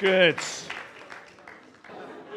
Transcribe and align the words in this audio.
Good. 0.00 0.40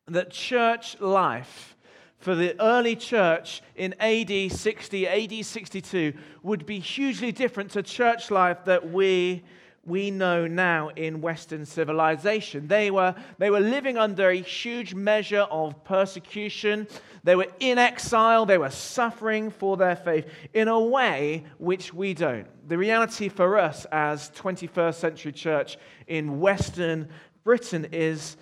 that 0.08 0.32
church 0.32 1.00
life 1.02 1.76
for 2.20 2.36
the 2.36 2.60
early 2.62 2.96
church 2.96 3.62
in 3.76 3.94
AD 4.00 4.52
60, 4.52 5.08
AD 5.08 5.46
62 5.46 6.14
would 6.44 6.66
be 6.66 6.80
hugely 6.80 7.32
different 7.32 7.72
to 7.72 7.84
church 7.84 8.32
life 8.32 8.66
that 8.66 8.92
we 8.92 9.44
we 9.88 10.12
know 10.12 10.48
now 10.48 10.90
in 10.90 11.22
Western 11.22 11.66
civilization. 11.66 12.68
They 12.68 12.92
were, 12.92 13.16
they 13.38 13.50
were 13.50 13.62
living 13.62 13.98
under 13.98 14.30
a 14.30 14.36
huge 14.36 14.94
measure 14.94 15.48
of 15.50 15.82
persecution. 15.86 16.88
They 17.24 17.36
were 17.36 17.48
in 17.62 17.78
exile. 17.78 18.46
They 18.46 18.58
were 18.58 18.70
suffering 18.70 19.50
for 19.50 19.78
their 19.78 19.96
faith 19.96 20.28
in 20.54 20.68
a 20.68 20.80
way 20.80 21.46
which 21.58 21.94
we 21.94 22.14
don't. 22.14 22.48
The 22.68 22.78
reality 22.78 23.30
for 23.30 23.58
us 23.58 23.86
as 23.92 24.30
21st 24.32 24.96
century 24.96 25.32
church 25.32 25.78
in 26.08 26.42
Western 26.42 27.08
Britain 27.46 27.88
is, 27.94 28.36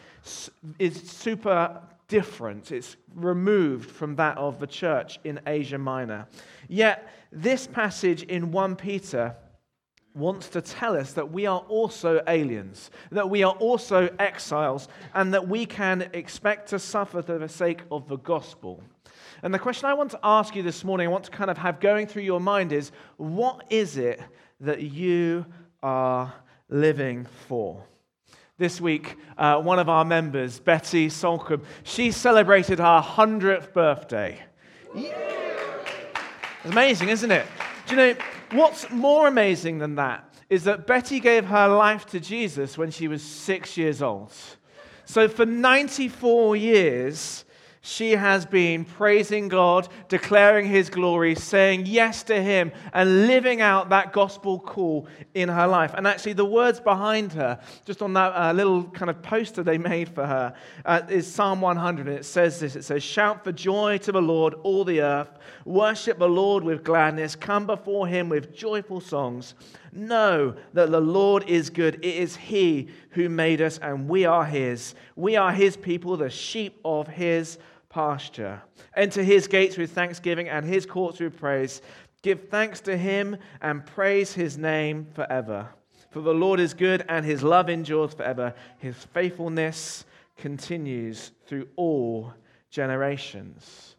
is 0.79 0.99
super 1.03 1.79
different. 2.07 2.71
It's 2.71 2.97
removed 3.13 3.91
from 3.91 4.16
that 4.16 4.38
of 4.39 4.59
the 4.59 4.67
church 4.67 5.19
in 5.23 5.39
Asia 5.45 5.77
Minor. 5.77 6.27
Yet, 6.67 7.07
this 7.31 7.67
passage 7.67 8.23
in 8.23 8.51
1 8.51 8.75
Peter 8.77 9.35
wants 10.16 10.47
to 10.49 10.61
tell 10.61 10.95
us 10.95 11.13
that 11.13 11.31
we 11.31 11.45
are 11.45 11.59
also 11.67 12.21
aliens, 12.27 12.89
that 13.11 13.30
we 13.30 13.44
are 13.44 13.53
also 13.53 14.09
exiles, 14.17 14.88
and 15.13 15.33
that 15.33 15.47
we 15.47 15.66
can 15.66 16.09
expect 16.13 16.69
to 16.69 16.80
suffer 16.80 17.22
for 17.22 17.38
the 17.38 17.49
sake 17.49 17.81
of 17.91 18.07
the 18.07 18.17
gospel. 18.17 18.81
And 19.44 19.53
the 19.53 19.59
question 19.59 19.88
I 19.88 19.94
want 19.94 20.11
to 20.11 20.19
ask 20.23 20.55
you 20.55 20.63
this 20.63 20.83
morning, 20.83 21.07
I 21.07 21.11
want 21.11 21.25
to 21.25 21.31
kind 21.31 21.52
of 21.52 21.57
have 21.57 21.80
going 21.80 22.07
through 22.07 22.23
your 22.23 22.39
mind 22.39 22.72
is 22.72 22.91
what 23.17 23.66
is 23.69 23.97
it 23.97 24.22
that 24.61 24.81
you 24.81 25.45
are 25.83 26.33
living 26.69 27.27
for? 27.47 27.83
This 28.57 28.79
week, 28.79 29.17
uh, 29.38 29.61
one 29.61 29.79
of 29.79 29.89
our 29.89 30.05
members, 30.05 30.59
Betty 30.59 31.09
Solcombe, 31.09 31.63
she 31.83 32.11
celebrated 32.11 32.79
her 32.79 33.02
100th 33.02 33.73
birthday. 33.73 34.39
Yeah. 34.95 35.11
It's 36.63 36.72
amazing, 36.72 37.09
isn't 37.09 37.31
it? 37.31 37.45
Do 37.85 37.95
you 37.95 37.97
know, 37.97 38.16
what's 38.51 38.89
more 38.89 39.27
amazing 39.27 39.79
than 39.79 39.95
that 39.95 40.33
is 40.49 40.63
that 40.65 40.85
Betty 40.85 41.19
gave 41.19 41.45
her 41.45 41.67
life 41.67 42.05
to 42.07 42.19
Jesus 42.19 42.77
when 42.77 42.91
she 42.91 43.07
was 43.07 43.23
six 43.23 43.77
years 43.77 44.01
old. 44.01 44.33
So 45.05 45.27
for 45.27 45.45
94 45.45 46.55
years, 46.55 47.44
she 47.86 48.14
has 48.14 48.47
been 48.47 48.83
praising 48.83 49.47
God, 49.47 49.88
declaring 50.09 50.66
His 50.66 50.89
glory, 50.89 51.36
saying 51.36 51.86
yes 51.86 52.23
to 52.23 52.41
Him, 52.41 52.72
and 52.94 53.28
living 53.28 53.61
out 53.61 53.89
that 53.89 54.11
gospel 54.11 54.59
call 54.59 55.08
in 55.36 55.50
her 55.50 55.67
life. 55.67 55.94
And 55.94 56.08
actually, 56.08 56.33
the 56.33 56.45
words 56.45 56.80
behind 56.80 57.33
her, 57.33 57.59
just 57.86 58.02
on 58.02 58.13
that 58.13 58.30
uh, 58.30 58.53
little 58.53 58.86
kind 58.86 59.11
of 59.11 59.22
poster 59.22 59.61
they 59.61 59.78
made 59.78 60.09
for 60.09 60.25
her, 60.25 60.56
uh, 60.84 61.03
is 61.09 61.31
Psalm 61.31 61.62
100. 61.62 62.07
And 62.07 62.18
it 62.18 62.25
says 62.25 62.59
this 62.59 62.75
It 62.75 62.85
says, 62.85 63.03
Shout 63.03 63.44
for 63.44 63.51
joy 63.51 64.00
to 64.00 64.12
the 64.12 64.22
Lord, 64.22 64.56
all 64.63 64.84
the 64.84 65.01
earth. 65.01 65.29
Worship 65.63 66.18
the 66.18 66.28
Lord 66.28 66.63
with 66.63 66.84
gladness. 66.84 67.35
Come 67.35 67.68
before 67.68 68.07
Him 68.07 68.29
with 68.29 68.56
joyful 68.56 69.00
songs. 69.00 69.53
Know 69.91 70.56
that 70.74 70.91
the 70.91 71.00
Lord 71.00 71.47
is 71.47 71.69
good. 71.69 71.95
It 72.03 72.16
is 72.16 72.35
He 72.35 72.90
who 73.12 73.29
made 73.29 73.62
us, 73.62 73.78
and 73.78 74.09
we 74.09 74.25
are 74.25 74.44
His. 74.44 74.95
We 75.16 75.35
are 75.35 75.51
His 75.51 75.78
people, 75.78 76.18
the 76.18 76.31
sheep 76.31 76.79
of 76.84 77.07
His 77.07 77.59
pasture. 77.95 78.61
Enter 78.97 79.23
his 79.23 79.47
gates 79.47 79.78
with 79.78 79.89
thanksgiving 79.89 80.50
and 80.50 80.66
his 80.66 80.85
courts 80.85 81.22
with 81.22 81.39
praise. 81.39 81.81
Give 82.23 82.50
thanks 82.50 82.81
to 82.81 82.97
him 82.97 83.38
and 83.61 83.85
praise 83.85 84.33
his 84.33 84.57
name 84.57 85.07
forever. 85.13 85.69
For 86.11 86.19
the 86.19 86.33
Lord 86.33 86.59
is 86.59 86.73
good 86.73 87.06
and 87.07 87.25
his 87.25 87.41
love 87.41 87.69
endures 87.69 88.13
forever. 88.13 88.53
His 88.79 88.97
faithfulness 89.13 90.03
continues 90.35 91.31
through 91.47 91.69
all 91.78 92.33
generations. 92.69 93.95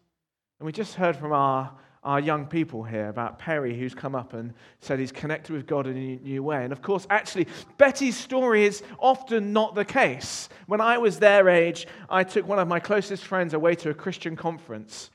And 0.59 0.67
we 0.67 0.71
just 0.71 0.93
heard 0.93 1.15
from 1.15 1.33
our 1.33 1.71
our 2.07 2.21
young 2.21 2.45
people 2.45 2.83
here 2.83 3.09
about 3.09 3.37
Perry, 3.37 3.77
who's 3.77 3.93
come 3.93 4.15
up 4.15 4.33
and 4.33 4.53
said 4.79 4.97
he's 4.97 5.11
connected 5.11 5.53
with 5.53 5.67
God 5.67 5.87
in 5.87 5.97
a 5.97 6.15
new 6.23 6.41
way. 6.41 6.63
And 6.63 6.71
of 6.71 6.81
course, 6.81 7.05
actually, 7.09 7.47
Betty's 7.77 8.15
story 8.15 8.63
is 8.63 8.81
often 8.97 9.51
not 9.51 9.75
the 9.75 9.83
case. 9.83 10.47
When 10.67 10.79
I 10.79 10.99
was 10.99 11.19
their 11.19 11.49
age, 11.49 11.85
I 12.09 12.23
took 12.23 12.47
one 12.47 12.59
of 12.59 12.67
my 12.69 12.79
closest 12.79 13.25
friends 13.25 13.53
away 13.53 13.75
to 13.75 13.89
a 13.89 13.93
Christian 13.93 14.37
conference. 14.37 15.09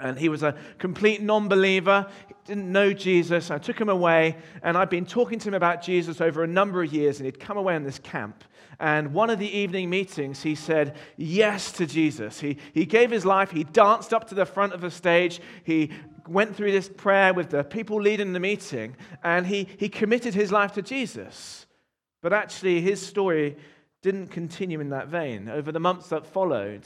And 0.00 0.18
he 0.18 0.28
was 0.28 0.42
a 0.42 0.56
complete 0.78 1.22
non 1.22 1.46
believer, 1.46 2.08
didn't 2.44 2.72
know 2.72 2.92
Jesus. 2.92 3.52
I 3.52 3.58
took 3.58 3.80
him 3.80 3.88
away, 3.88 4.36
and 4.64 4.76
I'd 4.76 4.90
been 4.90 5.06
talking 5.06 5.38
to 5.38 5.48
him 5.48 5.54
about 5.54 5.80
Jesus 5.80 6.20
over 6.20 6.42
a 6.42 6.48
number 6.48 6.82
of 6.82 6.92
years, 6.92 7.18
and 7.18 7.26
he'd 7.26 7.38
come 7.38 7.56
away 7.56 7.76
in 7.76 7.84
this 7.84 8.00
camp. 8.00 8.42
And 8.80 9.14
one 9.14 9.30
of 9.30 9.38
the 9.38 9.56
evening 9.56 9.90
meetings, 9.90 10.42
he 10.42 10.56
said 10.56 10.96
yes 11.16 11.70
to 11.72 11.86
Jesus. 11.86 12.40
He, 12.40 12.56
he 12.72 12.84
gave 12.84 13.12
his 13.12 13.24
life, 13.24 13.52
he 13.52 13.62
danced 13.62 14.12
up 14.12 14.28
to 14.30 14.34
the 14.34 14.44
front 14.44 14.72
of 14.72 14.80
the 14.80 14.90
stage, 14.90 15.40
he 15.62 15.92
went 16.28 16.56
through 16.56 16.72
this 16.72 16.88
prayer 16.88 17.34
with 17.34 17.50
the 17.50 17.64
people 17.64 18.00
leading 18.00 18.32
the 18.32 18.40
meeting, 18.40 18.96
and 19.22 19.46
he, 19.46 19.68
he 19.78 19.88
committed 19.88 20.34
his 20.34 20.52
life 20.52 20.72
to 20.72 20.82
Jesus. 20.82 21.66
But 22.22 22.32
actually, 22.32 22.80
his 22.80 23.04
story 23.04 23.56
didn't 24.02 24.28
continue 24.28 24.80
in 24.80 24.90
that 24.90 25.08
vein. 25.08 25.48
Over 25.48 25.72
the 25.72 25.80
months 25.80 26.08
that 26.08 26.26
followed, 26.26 26.82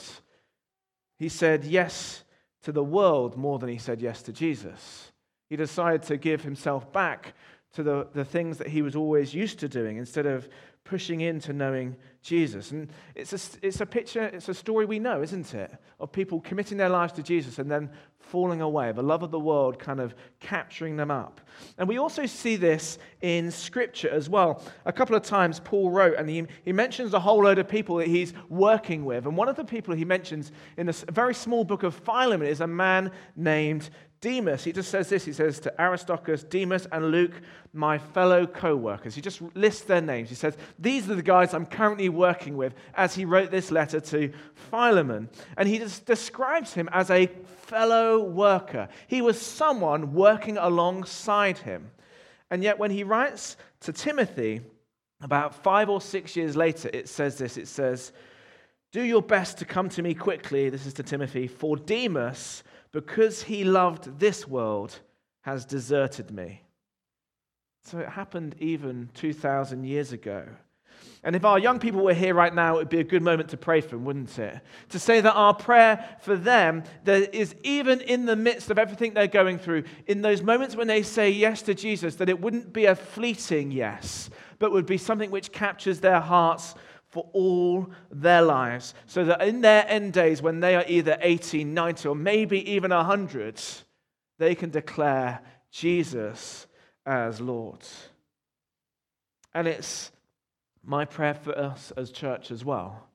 he 1.19 1.29
said 1.29 1.65
yes 1.65 2.25
to 2.63 2.73
the 2.73 2.85
world 2.85 3.37
more 3.37 3.59
than 3.59 3.69
he 3.69 3.79
said 3.79 4.01
yes 4.01 4.23
to 4.23 4.33
Jesus. 4.33 5.13
He 5.49 5.57
decided 5.57 6.03
to 6.05 6.17
give 6.17 6.43
himself 6.43 6.93
back 6.93 7.35
to 7.75 7.83
the, 7.83 8.09
the 8.13 8.25
things 8.25 8.59
that 8.59 8.69
he 8.69 8.83
was 8.83 8.97
always 8.97 9.35
used 9.35 9.59
to 9.61 9.69
doing 9.69 9.97
instead 9.97 10.27
of 10.27 10.49
pushing 10.87 11.21
into 11.21 11.53
knowing 11.53 11.97
Jesus. 12.23 12.71
And 12.71 12.91
it's 13.15 13.33
a, 13.33 13.67
it's 13.67 13.81
a 13.81 13.87
picture, 13.87 14.25
it's 14.25 14.49
a 14.49 14.55
story 14.55 14.87
we 14.87 14.99
know, 14.99 15.23
isn't 15.23 15.53
it? 15.55 15.71
Of 16.01 16.13
people 16.13 16.41
committing 16.41 16.79
their 16.79 16.89
lives 16.89 17.13
to 17.15 17.23
Jesus 17.23 17.59
and 17.59 17.71
then 17.71 17.91
falling 18.19 18.61
away, 18.61 18.91
the 18.93 19.03
love 19.03 19.23
of 19.23 19.31
the 19.31 19.39
world 19.39 19.79
kind 19.79 20.01
of 20.01 20.15
capturing 20.41 20.97
them 20.97 21.11
up. 21.11 21.41
And 21.79 21.89
we 21.89 21.99
also 21.99 22.27
see 22.27 22.57
this 22.57 22.99
in 23.21 23.51
Scripture 23.51 24.11
as 24.11 24.29
well. 24.29 24.63
A 24.85 24.93
couple 24.93 25.15
of 25.15 25.23
times 25.23 25.61
Paul 25.61 25.91
wrote, 25.91 26.17
and 26.17 26.29
he, 26.29 26.47
he 26.65 26.73
mentions 26.73 27.15
a 27.15 27.21
whole 27.21 27.45
load 27.45 27.59
of 27.59 27.69
people 27.69 27.97
that 27.97 28.09
he's 28.09 28.35
working 28.49 29.05
with. 29.05 29.27
And 29.27 29.37
one 29.37 29.49
of 29.49 29.57
the 29.57 29.65
people 29.65 29.95
he 29.95 30.05
mentions 30.05 30.51
in 30.77 30.89
a 30.89 30.93
very 30.93 31.35
small 31.35 31.65
book 31.65 31.83
of 31.83 31.95
Philemon 31.95 32.49
is 32.49 32.61
a 32.61 32.67
man 32.67 33.13
named 33.37 33.91
Demas, 34.27 34.65
he 34.65 34.73
just 34.73 34.91
says 34.91 35.09
this. 35.09 35.25
He 35.25 35.33
says 35.33 35.61
to 35.61 35.81
Aristarchus, 35.81 36.43
Demas, 36.43 36.89
and 36.91 37.13
Luke, 37.13 37.41
my 37.73 37.97
fellow 37.97 38.45
co 38.45 38.75
workers. 38.75 39.15
He 39.15 39.21
just 39.21 39.41
lists 39.55 39.83
their 39.83 40.01
names. 40.01 40.29
He 40.29 40.35
says, 40.35 40.57
These 40.81 41.09
are 41.09 41.15
the 41.15 41.23
guys 41.23 41.55
I'm 41.55 41.65
currently 41.65 42.09
working 42.09 42.57
with 42.57 42.75
as 42.95 43.15
he 43.15 43.25
wrote 43.25 43.53
this 43.53 43.71
letter 43.71 44.01
to 44.01 44.33
Philemon. 44.53 45.29
And 45.57 45.69
he 45.69 45.79
just 45.79 46.07
describes 46.07 46.75
him 46.75 46.89
as 46.91 47.09
a 47.09 47.29
fellow 47.69 48.19
worker. 48.19 48.89
He 49.07 49.23
was 49.23 49.41
someone 49.41 50.13
working 50.13 50.57
alongside 50.57 51.59
him. 51.59 51.93
And 52.51 52.65
yet, 52.65 52.81
when 52.81 52.91
he 52.91 53.05
writes 53.05 53.57
to 53.83 53.93
Timothy, 53.93 54.61
about 55.21 55.55
five 55.55 55.89
or 55.89 56.01
six 56.01 56.35
years 56.35 56.57
later, 56.57 56.91
it 56.93 57.09
says 57.09 57.39
this 57.39 57.57
it 57.57 57.69
says, 57.69 58.11
Do 58.91 59.03
your 59.03 59.23
best 59.23 59.59
to 59.59 59.65
come 59.65 59.89
to 59.91 60.03
me 60.03 60.15
quickly. 60.15 60.69
This 60.69 60.85
is 60.85 60.95
to 60.95 61.05
Timothy, 61.05 61.47
for 61.47 61.77
Demas 61.77 62.65
because 62.97 63.43
he 63.43 63.63
loved 63.63 64.19
this 64.19 64.49
world, 64.49 65.01
has 65.43 65.67
deserted 65.67 66.31
me. 66.31 66.63
So 67.85 67.99
it 67.99 68.09
happened 68.09 68.57
even 68.59 69.11
2,000 69.13 69.85
years 69.85 70.13
ago. 70.13 70.47
And 71.23 71.37
if 71.37 71.45
our 71.45 71.59
young 71.59 71.79
people 71.79 72.03
were 72.03 72.15
here 72.15 72.33
right 72.33 72.55
now, 72.55 72.77
it 72.77 72.79
would 72.79 72.89
be 72.89 73.01
a 73.01 73.05
good 73.05 73.21
moment 73.21 73.51
to 73.51 73.59
pray 73.59 73.83
for 73.83 73.91
them, 73.91 74.07
wouldn't 74.07 74.39
it? 74.39 74.63
To 74.89 74.99
say 74.99 75.21
that 75.21 75.35
our 75.35 75.53
prayer 75.53 76.17
for 76.23 76.37
them 76.37 76.85
that 77.05 77.35
is 77.35 77.55
even 77.65 78.01
in 78.01 78.25
the 78.25 78.35
midst 78.35 78.71
of 78.71 78.79
everything 78.79 79.13
they're 79.13 79.27
going 79.27 79.59
through, 79.59 79.85
in 80.07 80.23
those 80.23 80.41
moments 80.41 80.75
when 80.75 80.87
they 80.87 81.03
say 81.03 81.29
yes 81.29 81.61
to 81.63 81.75
Jesus, 81.75 82.15
that 82.15 82.31
it 82.31 82.41
wouldn't 82.41 82.73
be 82.73 82.87
a 82.87 82.95
fleeting 82.95 83.73
yes, 83.73 84.31
but 84.59 84.73
would 84.73 84.87
be 84.87 84.97
something 84.97 85.31
which 85.31 85.53
captures 85.53 86.01
their 86.01 86.21
hearts 86.21 86.75
for 87.09 87.29
all 87.33 87.91
their 88.11 88.43
lives, 88.43 88.95
so 89.07 89.25
that 89.25 89.43
in 89.43 89.61
their 89.61 89.87
end 89.89 90.13
days, 90.13 90.43
when 90.43 90.61
they 90.61 90.75
are 90.75 90.85
either 90.87 91.17
80, 91.21 91.65
90, 91.65 92.09
or 92.09 92.15
maybe 92.15 92.71
even 92.73 92.91
100, 92.91 93.61
they 94.39 94.55
can 94.55 94.71
declare 94.71 95.41
Jesus 95.71 96.67
as 97.05 97.41
Lord. 97.41 97.81
And 99.55 99.67
it's 99.67 100.13
My 100.89 101.05
prayer 101.05 101.35
for 101.35 101.59
us 101.59 101.93
as 101.97 102.13
church 102.13 102.53
as 102.53 102.65
well 102.65 103.06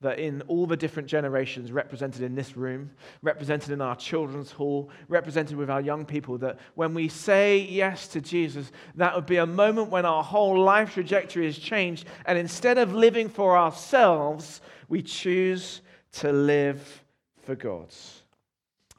that 0.00 0.18
in 0.18 0.40
all 0.42 0.66
the 0.66 0.76
different 0.76 1.08
generations 1.08 1.70
represented 1.70 2.22
in 2.22 2.34
this 2.34 2.56
room, 2.56 2.90
represented 3.22 3.70
in 3.70 3.82
our 3.82 3.94
children's 3.96 4.50
hall, 4.50 4.90
represented 5.08 5.56
with 5.56 5.68
our 5.68 5.80
young 5.80 6.06
people, 6.06 6.38
that 6.38 6.58
when 6.74 6.94
we 6.94 7.06
say 7.06 7.58
yes 7.58 8.08
to 8.08 8.20
Jesus, 8.20 8.72
that 8.94 9.14
would 9.14 9.26
be 9.26 9.36
a 9.36 9.46
moment 9.46 9.90
when 9.90 10.06
our 10.06 10.24
whole 10.24 10.58
life 10.58 10.94
trajectory 10.94 11.46
is 11.46 11.58
changed. 11.58 12.06
And 12.24 12.38
instead 12.38 12.78
of 12.78 12.94
living 12.94 13.28
for 13.28 13.58
ourselves, 13.58 14.62
we 14.88 15.02
choose 15.02 15.82
to 16.12 16.32
live 16.32 17.04
for 17.42 17.54
God. 17.54 17.92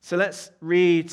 So 0.01 0.17
let's 0.17 0.51
read 0.61 1.11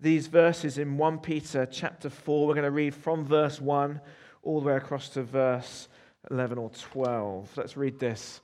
these 0.00 0.26
verses 0.26 0.76
in 0.76 0.98
1 0.98 1.18
Peter 1.18 1.66
chapter 1.66 2.10
4. 2.10 2.46
We're 2.46 2.54
going 2.54 2.64
to 2.64 2.70
read 2.70 2.94
from 2.94 3.24
verse 3.24 3.60
1 3.60 4.00
all 4.42 4.60
the 4.60 4.66
way 4.66 4.76
across 4.76 5.08
to 5.10 5.22
verse 5.22 5.88
11 6.30 6.58
or 6.58 6.70
12. 6.70 7.56
Let's 7.56 7.76
read 7.76 7.98
this 7.98 8.40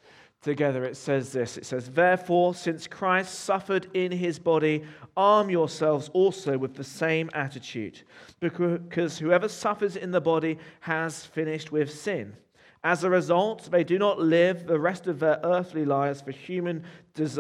together, 0.47 0.85
it 0.85 0.97
says 0.97 1.33
this 1.33 1.59
It 1.59 1.67
says, 1.67 1.91
Therefore, 1.91 2.55
since 2.55 2.87
Christ 2.87 3.35
suffered 3.41 3.89
in 3.93 4.13
his 4.13 4.39
body, 4.39 4.85
arm 5.17 5.51
yourselves 5.51 6.09
also 6.15 6.57
with 6.57 6.75
the 6.75 6.85
same 6.85 7.29
attitude, 7.35 8.03
because 8.41 9.19
whoever 9.19 9.49
suffers 9.49 9.97
in 9.97 10.13
the 10.13 10.21
body 10.21 10.59
has 10.81 11.27
finished 11.27 11.71
with 11.73 11.93
sin. 11.93 12.37
As 12.85 13.03
a 13.03 13.11
result, 13.11 13.69
they 13.71 13.83
do 13.83 13.99
not 13.99 14.21
live 14.21 14.67
the 14.67 14.79
rest 14.79 15.09
of 15.09 15.19
their 15.19 15.41
earthly 15.43 15.85
lives 15.85 16.21
for 16.21 16.31
human, 16.31 16.85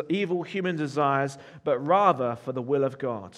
evil 0.08 0.42
human 0.42 0.74
desires, 0.74 1.38
but 1.62 1.78
rather 1.78 2.36
for 2.44 2.52
the 2.52 2.62
will 2.62 2.82
of 2.82 2.98
God. 2.98 3.36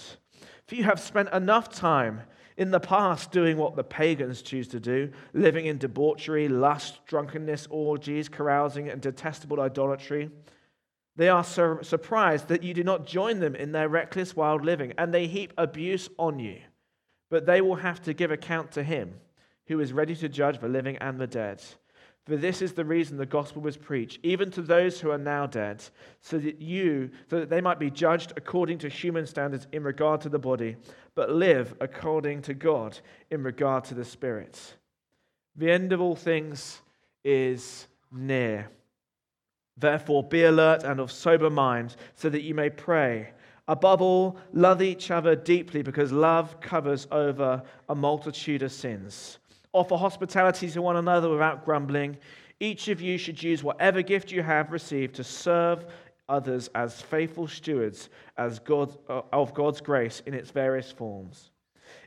For 0.67 0.75
you 0.75 0.85
have 0.85 0.99
spent 0.99 1.29
enough 1.35 1.69
time 1.69 2.23
in 2.59 2.73
the 2.73 2.81
past 2.81 3.31
doing 3.31 3.57
what 3.57 3.77
the 3.77 3.85
pagans 3.85 4.43
choose 4.43 4.67
to 4.67 4.81
do, 4.81 5.11
living 5.33 5.67
in 5.67 5.79
debauchery, 5.79 6.49
lust, 6.49 6.99
drunkenness, 7.07 7.69
orgies, 7.71 8.29
carousing, 8.29 8.89
and 8.89 9.01
detestable 9.01 9.61
idolatry. 9.61 10.29
They 11.15 11.29
are 11.29 11.45
sur- 11.45 11.85
surprised 11.85 12.49
that 12.49 12.65
you 12.65 12.75
do 12.75 12.83
not 12.83 13.07
join 13.07 13.39
them 13.39 13.55
in 13.55 13.71
their 13.71 13.89
reckless, 13.89 14.35
wild 14.35 14.65
living, 14.65 14.93
and 14.99 15.15
they 15.15 15.29
heap 15.29 15.53
abuse 15.57 16.09
on 16.19 16.41
you. 16.41 16.59
But 17.31 17.47
they 17.47 17.61
will 17.61 17.77
have 17.77 18.03
to 18.03 18.13
give 18.13 18.33
account 18.33 18.73
to 18.73 18.83
him 18.83 19.15
who 19.69 19.79
is 19.79 19.93
ready 19.93 20.17
to 20.17 20.29
judge 20.29 20.59
the 20.59 20.69
living 20.69 20.97
and 20.97 21.21
the 21.21 21.27
dead. 21.29 21.63
For 22.29 22.37
this 22.37 22.61
is 22.61 22.75
the 22.75 22.85
reason 22.85 23.17
the 23.17 23.25
gospel 23.25 23.63
was 23.63 23.79
preached, 23.79 24.19
even 24.23 24.51
to 24.51 24.61
those 24.61 25.01
who 25.01 25.11
are 25.11 25.17
now 25.17 25.47
dead, 25.47 25.83
so 26.21 26.37
that 26.37 26.61
you, 26.61 27.11
so 27.31 27.41
that 27.41 27.49
they 27.49 27.63
might 27.63 27.79
be 27.79 27.91
judged 27.91 28.35
according 28.37 28.77
to 28.81 28.91
human 28.91 29.27
standards 29.27 29.67
in 29.73 29.83
regard 29.83 30.21
to 30.21 30.29
the 30.29 30.39
body, 30.39 30.77
but 31.15 31.31
live 31.31 31.75
according 31.81 32.43
to 32.43 32.53
God 32.53 32.99
in 33.31 33.43
regard 33.43 33.85
to 33.85 33.95
the 33.95 34.05
spirit. 34.05 34.75
The 35.57 35.71
end 35.71 35.95
of 35.95 36.03
all 36.03 36.17
things 36.17 36.83
is 37.25 37.87
near. 38.13 38.69
Therefore, 39.79 40.23
be 40.23 40.45
alert 40.45 40.83
and 40.83 41.01
of 41.01 41.11
sober 41.11 41.49
mind, 41.49 41.97
so 42.15 42.29
that 42.29 42.43
you 42.43 42.55
may 42.55 42.69
pray. 42.69 43.31
Above 43.69 44.03
all, 44.03 44.37
love 44.53 44.83
each 44.83 45.11
other 45.11 45.35
deeply, 45.35 45.81
because 45.81 46.13
love 46.13 46.61
covers 46.61 47.09
over 47.11 47.63
a 47.89 47.95
multitude 47.95 48.63
of 48.63 48.71
sins. 48.71 49.39
Offer 49.73 49.97
hospitality 49.97 50.71
to 50.71 50.83
one 50.83 50.97
another 50.97 51.29
without 51.29 51.65
grumbling. 51.65 52.17
Each 52.61 52.89
of 52.89 53.01
you 53.01 53.19
should 53.19 53.43
use 53.43 53.63
whatever 53.63 54.03
gift 54.03 54.33
you 54.33 54.43
have 54.43 54.73
received 54.73 55.15
to 55.17 55.25
serve 55.25 55.87
others 56.29 56.69
as 56.75 57.01
faithful 57.01 57.47
stewards 57.47 58.09
as 58.37 58.59
God, 58.59 58.97
uh, 59.09 59.23
of 59.33 59.55
God's 59.55 59.81
grace 59.81 60.23
in 60.27 60.35
its 60.35 60.51
various 60.51 60.91
forms. 60.91 61.51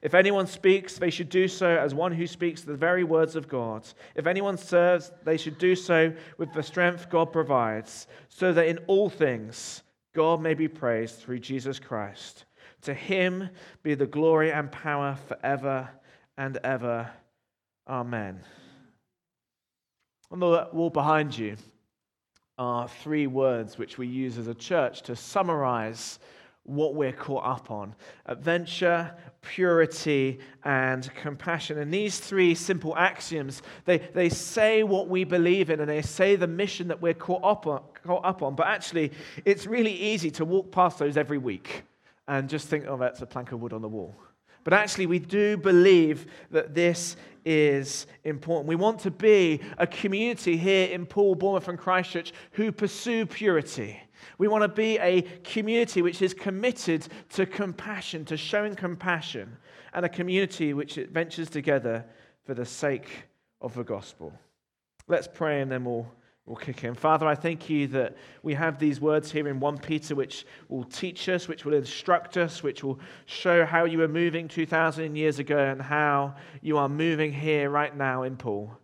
If 0.01 0.13
anyone 0.13 0.47
speaks, 0.47 0.97
they 0.97 1.09
should 1.09 1.29
do 1.29 1.47
so 1.47 1.67
as 1.67 1.93
one 1.93 2.11
who 2.11 2.27
speaks 2.27 2.61
the 2.61 2.75
very 2.75 3.03
words 3.03 3.35
of 3.35 3.47
God. 3.47 3.87
If 4.15 4.27
anyone 4.27 4.57
serves, 4.57 5.11
they 5.23 5.37
should 5.37 5.57
do 5.57 5.75
so 5.75 6.13
with 6.37 6.53
the 6.53 6.63
strength 6.63 7.09
God 7.09 7.31
provides, 7.31 8.07
so 8.29 8.53
that 8.53 8.67
in 8.67 8.79
all 8.87 9.09
things 9.09 9.83
God 10.13 10.41
may 10.41 10.53
be 10.53 10.67
praised 10.67 11.19
through 11.19 11.39
Jesus 11.39 11.79
Christ. 11.79 12.45
To 12.83 12.93
him 12.93 13.49
be 13.83 13.93
the 13.93 14.07
glory 14.07 14.51
and 14.51 14.71
power 14.71 15.17
forever 15.27 15.89
and 16.37 16.57
ever. 16.63 17.09
Amen. 17.91 18.39
On 20.31 20.39
the 20.39 20.69
wall 20.71 20.89
behind 20.89 21.37
you 21.37 21.57
are 22.57 22.87
three 22.87 23.27
words 23.27 23.77
which 23.77 23.97
we 23.97 24.07
use 24.07 24.37
as 24.37 24.47
a 24.47 24.53
church 24.53 25.01
to 25.01 25.15
summarize 25.17 26.19
what 26.63 26.95
we're 26.95 27.11
caught 27.11 27.45
up 27.45 27.69
on 27.69 27.93
adventure, 28.27 29.13
purity, 29.41 30.39
and 30.63 31.13
compassion. 31.15 31.79
And 31.79 31.93
these 31.93 32.17
three 32.17 32.55
simple 32.55 32.95
axioms, 32.95 33.61
they, 33.83 33.97
they 33.97 34.29
say 34.29 34.83
what 34.83 35.09
we 35.09 35.25
believe 35.25 35.69
in 35.69 35.81
and 35.81 35.89
they 35.89 36.01
say 36.01 36.37
the 36.37 36.47
mission 36.47 36.87
that 36.87 37.01
we're 37.01 37.13
caught 37.13 37.43
up, 37.43 37.67
on, 37.67 37.81
caught 38.05 38.23
up 38.23 38.41
on. 38.41 38.55
But 38.55 38.67
actually, 38.67 39.11
it's 39.43 39.65
really 39.65 39.93
easy 39.93 40.31
to 40.31 40.45
walk 40.45 40.71
past 40.71 40.97
those 40.97 41.17
every 41.17 41.39
week 41.39 41.83
and 42.29 42.47
just 42.47 42.69
think, 42.69 42.85
oh, 42.87 42.95
that's 42.95 43.21
a 43.21 43.25
plank 43.25 43.51
of 43.51 43.61
wood 43.61 43.73
on 43.73 43.81
the 43.81 43.89
wall. 43.89 44.15
But 44.63 44.73
actually, 44.73 45.07
we 45.07 45.19
do 45.19 45.57
believe 45.57 46.27
that 46.51 46.75
this 46.75 47.15
is 47.45 48.07
important. 48.23 48.67
We 48.67 48.75
want 48.75 48.99
to 49.01 49.11
be 49.11 49.61
a 49.77 49.87
community 49.87 50.57
here 50.57 50.87
in 50.87 51.05
Poole, 51.05 51.35
Bournemouth, 51.35 51.67
and 51.67 51.77
Christchurch 51.77 52.33
who 52.51 52.71
pursue 52.71 53.25
purity. 53.25 53.99
We 54.37 54.47
want 54.47 54.63
to 54.63 54.67
be 54.67 54.97
a 54.99 55.21
community 55.43 56.01
which 56.01 56.21
is 56.21 56.33
committed 56.33 57.07
to 57.31 57.45
compassion, 57.45 58.25
to 58.25 58.37
showing 58.37 58.75
compassion, 58.75 59.57
and 59.93 60.05
a 60.05 60.09
community 60.09 60.73
which 60.73 60.95
ventures 60.95 61.49
together 61.49 62.05
for 62.45 62.53
the 62.53 62.65
sake 62.65 63.25
of 63.61 63.73
the 63.73 63.83
gospel. 63.83 64.33
Let's 65.07 65.27
pray 65.27 65.61
and 65.61 65.71
then 65.71 65.85
we'll 65.85 66.07
We'll 66.45 66.55
kick 66.55 66.83
in. 66.83 66.95
Father, 66.95 67.27
I 67.27 67.35
thank 67.35 67.69
you 67.69 67.87
that 67.87 68.17
we 68.41 68.55
have 68.55 68.79
these 68.79 68.99
words 68.99 69.31
here 69.31 69.47
in 69.47 69.59
1 69.59 69.77
Peter 69.77 70.15
which 70.15 70.45
will 70.69 70.83
teach 70.83 71.29
us, 71.29 71.47
which 71.47 71.65
will 71.65 71.75
instruct 71.75 72.35
us, 72.35 72.63
which 72.63 72.83
will 72.83 72.99
show 73.27 73.63
how 73.63 73.85
you 73.85 73.99
were 73.99 74.07
moving 74.07 74.47
2,000 74.47 75.15
years 75.15 75.37
ago 75.37 75.57
and 75.57 75.81
how 75.81 76.35
you 76.61 76.77
are 76.77 76.89
moving 76.89 77.31
here 77.31 77.69
right 77.69 77.95
now 77.95 78.23
in 78.23 78.37
Poole. 78.37 78.75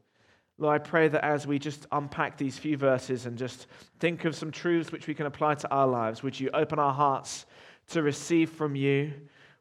Lord, 0.59 0.81
I 0.81 0.83
pray 0.83 1.07
that 1.07 1.25
as 1.25 1.45
we 1.47 1.57
just 1.57 1.87
unpack 1.91 2.37
these 2.37 2.57
few 2.59 2.77
verses 2.77 3.25
and 3.25 3.37
just 3.37 3.67
think 3.99 4.25
of 4.25 4.35
some 4.35 4.51
truths 4.51 4.91
which 4.91 5.07
we 5.07 5.13
can 5.13 5.25
apply 5.25 5.55
to 5.55 5.69
our 5.69 5.87
lives, 5.87 6.21
would 6.21 6.39
you 6.39 6.49
open 6.53 6.77
our 6.79 6.93
hearts 6.93 7.47
to 7.89 8.03
receive 8.03 8.51
from 8.51 8.75
you? 8.75 9.13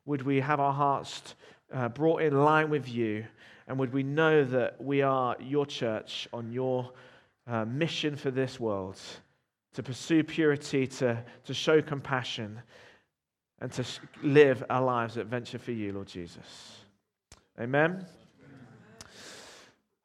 Would 0.04 0.22
we 0.22 0.40
have 0.40 0.60
our 0.60 0.72
hearts 0.72 1.34
uh, 1.72 1.88
brought 1.88 2.22
in 2.22 2.42
line 2.42 2.70
with 2.70 2.88
you? 2.88 3.24
And 3.68 3.78
would 3.78 3.92
we 3.92 4.02
know 4.04 4.44
that 4.44 4.82
we 4.82 5.02
are 5.02 5.36
your 5.40 5.66
church 5.66 6.28
on 6.32 6.52
your 6.52 6.92
uh, 7.46 7.64
mission 7.64 8.16
for 8.16 8.30
this 8.30 8.58
world 8.58 9.00
to 9.74 9.82
pursue 9.82 10.24
purity, 10.24 10.86
to, 10.86 11.22
to 11.44 11.54
show 11.54 11.82
compassion, 11.82 12.60
and 13.60 13.70
to 13.72 13.84
live 14.22 14.64
our 14.70 14.82
lives 14.82 15.18
at 15.18 15.26
venture 15.26 15.58
for 15.58 15.72
you, 15.72 15.92
Lord 15.92 16.08
Jesus. 16.08 16.80
Amen. 17.60 18.06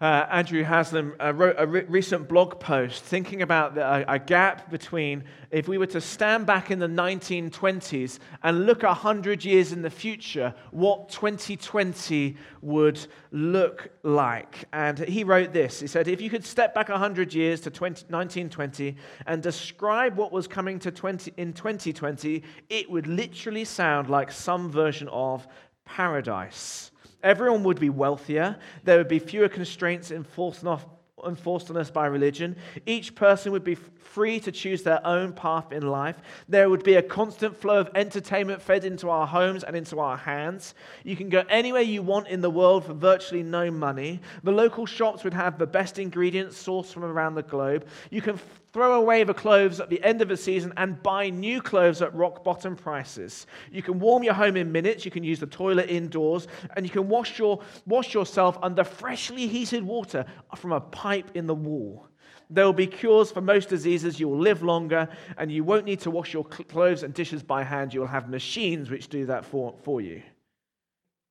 Uh, 0.01 0.25
Andrew 0.31 0.63
Haslam 0.63 1.13
uh, 1.24 1.31
wrote 1.31 1.55
a 1.60 1.67
re- 1.67 1.84
recent 1.88 2.27
blog 2.27 2.60
post 2.60 3.03
thinking 3.03 3.43
about 3.43 3.75
the, 3.75 4.12
a, 4.12 4.17
gap 4.17 4.72
between 4.72 5.24
if 5.51 5.67
we 5.67 5.77
were 5.77 5.86
to 5.86 6.01
stand 6.01 6.48
back 6.48 6.72
in 6.72 6.79
the 6.79 6.88
1920s 6.88 8.17
and 8.41 8.65
look 8.65 8.81
100 8.81 9.46
years 9.46 9.72
in 9.72 9.84
the 9.84 9.91
future, 9.91 10.55
what 10.72 11.10
2020 11.10 12.36
would 12.63 13.05
look 13.29 13.91
like. 14.01 14.65
And 14.74 14.98
he 14.98 15.24
wrote 15.24 15.53
this 15.53 15.79
He 15.79 15.86
said, 15.86 16.08
If 16.08 16.20
you 16.20 16.31
could 16.31 16.46
step 16.46 16.74
back 16.74 16.89
100 16.89 17.31
years 17.31 17.62
to 17.62 17.70
20, 17.70 18.05
1920 18.10 18.96
and 19.27 19.43
describe 19.43 20.17
what 20.17 20.31
was 20.31 20.48
coming 20.48 20.79
to 20.79 20.89
20, 20.89 21.31
in 21.38 21.53
2020, 21.53 22.41
it 22.70 22.89
would 22.89 23.05
literally 23.05 23.65
sound 23.65 24.10
like 24.10 24.31
some 24.31 24.72
version 24.72 25.08
of 25.10 25.48
paradise. 25.86 26.89
Everyone 27.24 27.63
would 27.63 27.80
be 27.80 27.90
wealthier. 27.90 28.58
There 28.84 28.98
would 28.98 29.08
be 29.08 29.20
fewer 29.20 29.50
constraints 29.50 30.12
enforced 30.12 30.66
on 30.66 31.78
us 31.78 31.92
by 31.92 32.08
religion. 32.08 32.56
Each 32.86 33.13
person 33.13 33.51
would 33.51 33.63
be 33.63 33.75
free 33.75 34.40
to 34.40 34.51
choose 34.51 34.84
their 34.84 35.06
own 35.06 35.32
path 35.32 35.72
in 35.72 35.88
life. 35.88 36.18
There 36.50 36.70
would 36.70 36.84
be 36.84 36.96
a 36.96 37.01
constant 37.01 37.56
flow 37.56 37.80
of 37.80 37.90
entertainment 37.96 38.62
fed 38.62 38.84
into 38.86 39.10
our 39.10 39.28
homes 39.28 39.63
and 39.63 39.75
into 39.75 40.00
our 40.00 40.18
hands. 40.18 40.74
You 41.04 41.16
can 41.16 41.30
go 41.30 41.44
anywhere 41.48 41.84
you 41.84 42.01
want 42.01 42.28
in 42.28 42.42
the 42.42 42.50
world 42.50 42.86
for 42.86 42.94
virtually 42.94 43.44
no 43.44 43.70
money. 43.72 44.20
The 44.44 44.51
local 44.51 44.86
shops 44.86 45.24
would 45.24 45.34
have 45.34 45.58
the 45.58 45.68
best 45.68 46.00
ingredients 46.00 46.62
sourced 46.62 46.92
from 46.92 47.04
around 47.04 47.36
the 47.36 47.44
globe. 47.44 47.88
You 48.10 48.22
can 48.22 48.40
throw 48.74 48.94
away 48.94 49.24
the 49.24 49.34
clothes 49.34 49.80
at 49.80 49.90
the 49.90 50.01
end 50.04 50.22
of 50.22 50.28
the 50.28 50.38
season 50.38 50.74
and 50.78 51.01
buy 51.04 51.30
new 51.30 51.62
clothes 51.62 52.01
at 52.01 52.13
rock 52.16 52.44
bottom 52.44 52.75
prices. 52.75 53.46
You 53.72 53.82
can 53.82 54.00
warm 54.00 54.24
your 54.24 54.34
home 54.34 54.56
in 54.56 54.72
minutes, 54.72 55.04
you 55.06 55.12
can 55.12 55.24
use 55.24 55.40
the 55.40 55.48
toilet 55.48 55.90
indoors, 55.90 56.48
and 56.75 56.86
you 56.86 56.92
can 56.92 57.10
wash, 57.10 57.38
your, 57.38 57.62
wash 57.86 58.13
yourself 58.13 58.58
under 58.62 58.84
freshly 58.84 59.48
heated 59.48 59.84
water 59.84 60.25
from 60.56 60.72
a 60.72 60.82
pipe 60.82 61.32
in 61.36 61.48
the 61.48 61.56
wall. 61.56 62.08
There 62.50 62.66
will 62.66 62.74
be 62.74 62.88
cures 62.88 63.32
for 63.32 63.40
most 63.40 63.70
diseases. 63.70 64.20
You 64.20 64.28
will 64.28 64.40
live 64.40 64.62
longer, 64.62 65.08
and 65.38 65.50
you 65.50 65.63
won't 65.63 65.86
need 65.86 66.01
to 66.01 66.12
wash 66.12 66.34
your 66.34 66.44
clothes 66.44 67.04
and 67.04 67.13
dishes 67.13 67.42
by 67.42 67.63
hand. 67.63 67.94
You 67.94 68.01
will 68.01 68.08
have 68.08 68.30
machines 68.30 68.90
which 68.90 69.08
do 69.08 69.25
that 69.28 69.46
for, 69.46 69.74
for 69.84 70.01
you. 70.01 70.22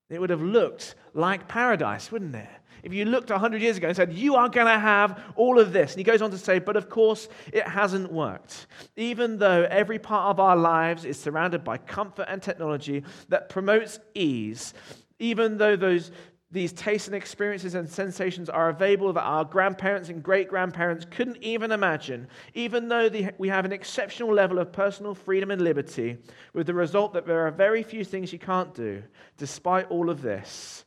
It 0.09 0.19
would 0.19 0.31
have 0.31 0.43
looked 0.43 0.95
like 1.13 1.47
paradise, 1.47 2.11
wouldn't 2.11 2.35
it? 2.35 2.49
If 2.83 2.93
you 2.93 3.05
looked 3.05 3.31
100 3.31 3.61
years 3.61 3.77
ago 3.77 3.89
and 3.89 3.97
said, 3.97 4.13
You 4.13 4.37
are 4.37 4.49
going 4.49 4.67
to 4.67 4.79
have 4.79 5.23
all 5.37 5.59
of 5.59 5.73
this. 5.73 5.93
And 5.93 5.99
he 5.99 6.05
goes 6.05 6.23
on 6.23 6.31
to 6.31 6.39
say, 6.39 6.59
But 6.59 6.77
of 6.77 6.89
course, 6.89 7.29
it 7.53 7.67
hasn't 7.67 8.13
worked. 8.13 8.67
Even 8.97 9.39
though 9.39 9.67
every 9.71 9.99
part 9.99 10.31
of 10.31 10.41
our 10.41 10.57
lives 10.57 11.05
is 11.05 11.19
surrounded 11.19 11.65
by 11.65 11.79
comfort 11.79 12.27
and 12.29 12.43
technology 12.43 13.05
that 13.29 13.49
promotes 13.49 13.99
ease, 14.15 14.75
even 15.19 15.59
though 15.59 15.77
those, 15.77 16.11
these 16.51 16.73
tastes 16.73 17.07
and 17.07 17.15
experiences 17.15 17.75
and 17.75 17.89
sensations 17.89 18.49
are 18.49 18.71
available 18.71 19.13
that 19.13 19.23
our 19.23 19.45
grandparents 19.45 20.09
and 20.09 20.23
great 20.23 20.49
grandparents 20.49 21.07
couldn't 21.09 21.41
even 21.43 21.71
imagine, 21.71 22.27
even 22.55 22.89
though 22.89 23.09
the, 23.09 23.31
we 23.39 23.49
have 23.49 23.65
an 23.65 23.73
exceptional 23.73 24.33
level 24.33 24.59
of 24.59 24.73
personal 24.73 25.15
freedom 25.15 25.51
and 25.51 25.63
liberty, 25.63 26.17
with 26.53 26.67
the 26.67 26.75
result 26.75 27.13
that 27.13 27.27
there 27.27 27.47
are 27.47 27.51
very 27.51 27.83
few 27.83 28.05
things 28.05 28.33
you 28.33 28.39
can't 28.39 28.75
do, 28.75 29.03
despite 29.37 29.89
all 29.91 30.11
of 30.11 30.23
this, 30.23 30.85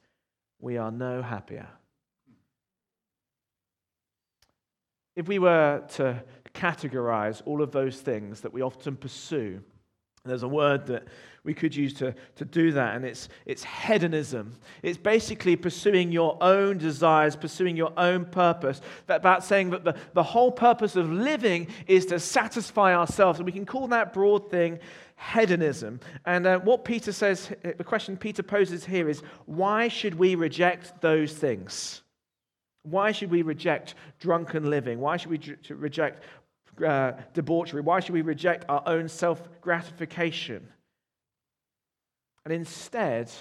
we 0.60 0.78
are 0.78 0.92
no 0.92 1.22
happier. 1.22 1.68
If 5.16 5.28
we 5.28 5.40
were 5.40 5.84
to 5.96 6.24
categorize 6.54 7.42
all 7.46 7.62
of 7.62 7.72
those 7.72 8.00
things 8.00 8.42
that 8.42 8.54
we 8.54 8.62
often 8.62 8.96
pursue, 8.96 9.62
there's 10.26 10.44
a 10.44 10.48
word 10.48 10.88
that 10.88 11.04
we 11.44 11.54
could 11.54 11.76
use 11.76 11.94
to, 11.96 12.16
to 12.38 12.46
do 12.46 12.72
that, 12.72 12.96
and 12.96 13.04
it's, 13.04 13.28
it's 13.46 13.66
hedonism. 13.66 14.56
It's 14.82 14.98
basically 14.98 15.58
pursuing 15.58 16.14
your 16.14 16.38
own 16.42 16.78
desires, 16.78 17.36
pursuing 17.36 17.76
your 17.76 17.92
own 17.98 18.24
purpose. 18.26 18.80
That, 19.08 19.18
about 19.18 19.44
saying 19.44 19.72
that 19.72 19.84
the, 19.84 19.98
the 20.14 20.24
whole 20.24 20.52
purpose 20.52 20.96
of 20.96 21.12
living 21.12 21.68
is 21.88 22.06
to 22.08 22.20
satisfy 22.20 22.96
ourselves. 22.96 23.40
And 23.40 23.46
we 23.46 23.52
can 23.52 23.66
call 23.66 23.90
that 23.90 24.14
broad 24.14 24.50
thing 24.50 24.80
hedonism. 25.18 26.00
And 26.26 26.48
uh, 26.48 26.60
what 26.60 26.86
Peter 26.86 27.12
says, 27.12 27.52
the 27.62 27.84
question 27.84 28.16
Peter 28.16 28.44
poses 28.44 28.86
here 28.86 29.10
is 29.10 29.22
why 29.46 29.90
should 29.90 30.16
we 30.16 30.36
reject 30.36 31.02
those 31.02 31.34
things? 31.34 32.02
Why 32.84 33.12
should 33.12 33.32
we 33.32 33.42
reject 33.42 33.96
drunken 34.20 34.70
living? 34.70 35.00
Why 35.00 35.18
should 35.18 35.32
we 35.32 35.40
reject 35.70 36.24
uh, 36.86 37.14
debauchery? 37.34 37.82
Why 37.82 38.00
should 38.00 38.14
we 38.14 38.22
reject 38.22 38.66
our 38.70 38.84
own 38.86 39.08
self 39.08 39.42
gratification? 39.62 40.68
And 42.46 42.54
instead, 42.54 43.32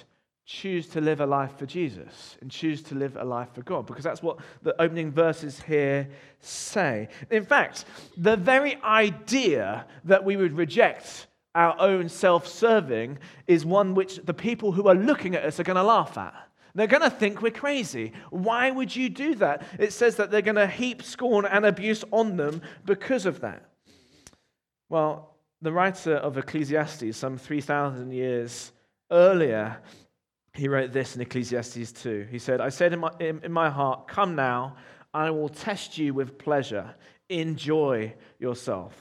choose 0.45 0.89
to 0.89 1.01
live 1.01 1.21
a 1.21 1.27
life 1.27 1.57
for 1.59 1.67
Jesus 1.67 2.37
and 2.41 2.51
choose 2.51 2.83
to 2.83 2.95
live 2.95 3.17
a 3.17 3.25
life 3.25 3.49
for 3.55 3.63
God, 3.63 3.87
because 3.87 4.05
that's 4.05 4.23
what 4.23 4.39
the 4.63 4.81
opening 4.81 5.11
verses 5.11 5.61
here 5.63 6.09
say. 6.41 7.09
In 7.31 7.45
fact, 7.45 7.85
the 8.17 8.37
very 8.37 8.81
idea 8.83 9.87
that 10.05 10.25
we 10.25 10.37
would 10.37 10.57
reject 10.57 11.27
our 11.55 11.77
own 11.79 12.09
self 12.09 12.47
serving 12.47 13.19
is 13.47 13.65
one 13.65 13.95
which 13.95 14.17
the 14.25 14.35
people 14.35 14.73
who 14.73 14.89
are 14.89 14.95
looking 14.95 15.35
at 15.35 15.45
us 15.45 15.61
are 15.61 15.65
going 15.65 15.77
to 15.77 15.83
laugh 15.83 16.17
at. 16.17 16.35
They're 16.75 16.87
going 16.87 17.03
to 17.03 17.11
think 17.11 17.43
we're 17.43 17.51
crazy. 17.51 18.13
Why 18.31 18.71
would 18.71 18.95
you 18.95 19.09
do 19.09 19.35
that? 19.37 19.67
It 19.79 19.93
says 19.93 20.17
that 20.17 20.31
they're 20.31 20.43
going 20.43 20.57
to 20.57 20.67
heap 20.67 21.03
scorn 21.03 21.45
and 21.45 21.67
abuse 21.67 22.05
on 22.11 22.37
them 22.37 22.63
because 22.85 23.27
of 23.27 23.41
that. 23.41 23.69
Well, 24.89 25.37
the 25.61 25.73
writer 25.73 26.17
of 26.17 26.39
Ecclesiastes, 26.39 27.17
some 27.17 27.39
3,000 27.39 28.11
years 28.11 28.73
earlier, 29.11 29.79
he 30.55 30.69
wrote 30.69 30.93
this 30.93 31.15
in 31.15 31.23
Ecclesiastes 31.23 31.93
2. 31.93 32.29
He 32.31 32.39
said, 32.39 32.61
I 32.61 32.69
said 32.69 32.93
in 32.93 33.01
my, 33.01 33.11
in, 33.21 33.41
in 33.45 33.53
my 33.53 33.71
heart, 33.71 34.09
Come 34.09 34.35
now, 34.35 34.77
I 35.15 35.31
will 35.31 35.49
test 35.49 35.99
you 35.99 36.15
with 36.15 36.39
pleasure. 36.39 36.95
Enjoy 37.29 38.15
yourself. 38.39 38.95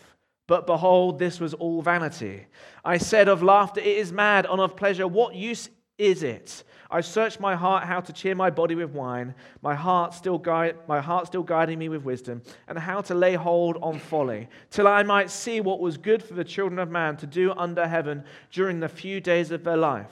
But 0.48 0.68
behold, 0.68 1.20
this 1.20 1.40
was 1.40 1.54
all 1.54 1.82
vanity. 1.82 2.46
I 2.84 2.98
said 2.98 3.28
of 3.28 3.42
laughter, 3.42 3.80
It 3.80 3.98
is 3.98 4.12
mad, 4.12 4.46
and 4.46 4.60
of 4.60 4.76
pleasure, 4.76 5.08
what 5.08 5.36
use 5.36 5.70
is 6.02 6.24
it? 6.24 6.64
I 6.90 7.00
searched 7.02 7.40
my 7.40 7.56
heart 7.56 7.84
how 7.84 8.02
to 8.02 8.12
cheer 8.12 8.36
my 8.36 8.50
body 8.50 8.76
with 8.76 8.92
wine, 8.92 9.34
my 9.62 9.76
heart 9.76 10.14
still 10.14 10.38
guide, 10.38 10.76
my 10.88 11.00
heart 11.00 11.28
still 11.28 11.44
guiding 11.44 11.80
me 11.80 11.88
with 11.88 12.04
wisdom, 12.04 12.42
and 12.68 12.78
how 12.78 13.02
to 13.02 13.14
lay 13.14 13.36
hold 13.36 13.78
on 13.82 14.00
folly, 14.00 14.50
till 14.72 14.88
I 14.88 15.04
might 15.04 15.30
see 15.30 15.62
what 15.62 15.80
was 15.80 15.98
good 15.98 16.22
for 16.24 16.34
the 16.34 16.44
children 16.44 16.80
of 16.80 16.90
man 16.90 17.16
to 17.18 17.28
do 17.28 17.54
under 17.54 17.88
heaven 17.88 18.24
during 18.52 18.80
the 18.80 18.90
few 18.90 19.22
days 19.22 19.52
of 19.52 19.64
their 19.64 19.78
life. 19.78 20.12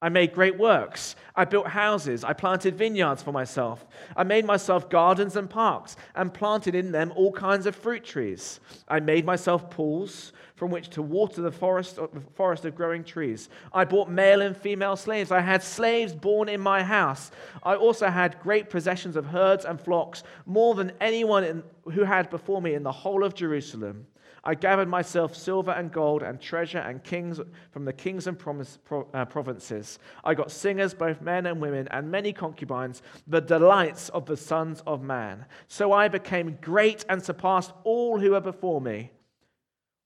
I 0.00 0.10
made 0.10 0.34
great 0.34 0.58
works. 0.58 1.16
I 1.34 1.46
built 1.46 1.66
houses. 1.66 2.24
I 2.24 2.34
planted 2.34 2.76
vineyards 2.76 3.22
for 3.22 3.32
myself. 3.32 3.86
I 4.14 4.22
made 4.22 4.44
myself 4.44 4.90
gardens 4.90 5.36
and 5.36 5.48
parks 5.48 5.96
and 6.14 6.34
planted 6.34 6.74
in 6.74 6.92
them 6.92 7.10
all 7.16 7.32
kinds 7.32 7.64
of 7.64 7.74
fruit 7.74 8.04
trees. 8.04 8.60
I 8.86 9.00
made 9.00 9.24
myself 9.24 9.70
pools 9.70 10.34
from 10.54 10.70
which 10.70 10.88
to 10.90 11.02
water 11.02 11.42
the 11.42 11.50
forest, 11.50 11.98
forest 12.34 12.64
of 12.64 12.76
growing 12.76 13.02
trees. 13.02 13.48
I 13.72 13.84
bought 13.84 14.08
male 14.08 14.40
and 14.40 14.56
female 14.56 14.96
slaves. 14.96 15.32
I 15.32 15.40
had 15.40 15.62
slaves 15.62 16.14
born 16.14 16.48
in 16.48 16.60
my 16.60 16.82
house. 16.82 17.30
I 17.62 17.74
also 17.74 18.08
had 18.08 18.40
great 18.40 18.70
possessions 18.70 19.16
of 19.16 19.26
herds 19.26 19.64
and 19.64 19.80
flocks, 19.80 20.22
more 20.46 20.74
than 20.74 20.92
anyone 21.00 21.44
in, 21.44 21.62
who 21.92 22.04
had 22.04 22.30
before 22.30 22.62
me 22.62 22.74
in 22.74 22.84
the 22.84 22.92
whole 22.92 23.24
of 23.24 23.34
Jerusalem. 23.34 24.06
I 24.46 24.54
gathered 24.54 24.88
myself 24.88 25.34
silver 25.34 25.70
and 25.70 25.90
gold 25.90 26.22
and 26.22 26.38
treasure 26.38 26.78
and 26.78 27.02
kings 27.02 27.40
from 27.70 27.86
the 27.86 27.94
kings 27.94 28.26
and 28.26 28.38
promise, 28.38 28.78
pro, 28.84 29.08
uh, 29.14 29.24
provinces. 29.24 29.98
I 30.22 30.34
got 30.34 30.50
singers, 30.50 30.92
both 30.92 31.22
men 31.22 31.46
and 31.46 31.62
women, 31.62 31.88
and 31.90 32.10
many 32.10 32.34
concubines, 32.34 33.00
the 33.26 33.40
delights 33.40 34.10
of 34.10 34.26
the 34.26 34.36
sons 34.36 34.82
of 34.86 35.02
man. 35.02 35.46
So 35.66 35.92
I 35.92 36.08
became 36.08 36.58
great 36.60 37.06
and 37.08 37.24
surpassed 37.24 37.72
all 37.84 38.20
who 38.20 38.32
were 38.32 38.40
before 38.40 38.82
me. 38.82 39.10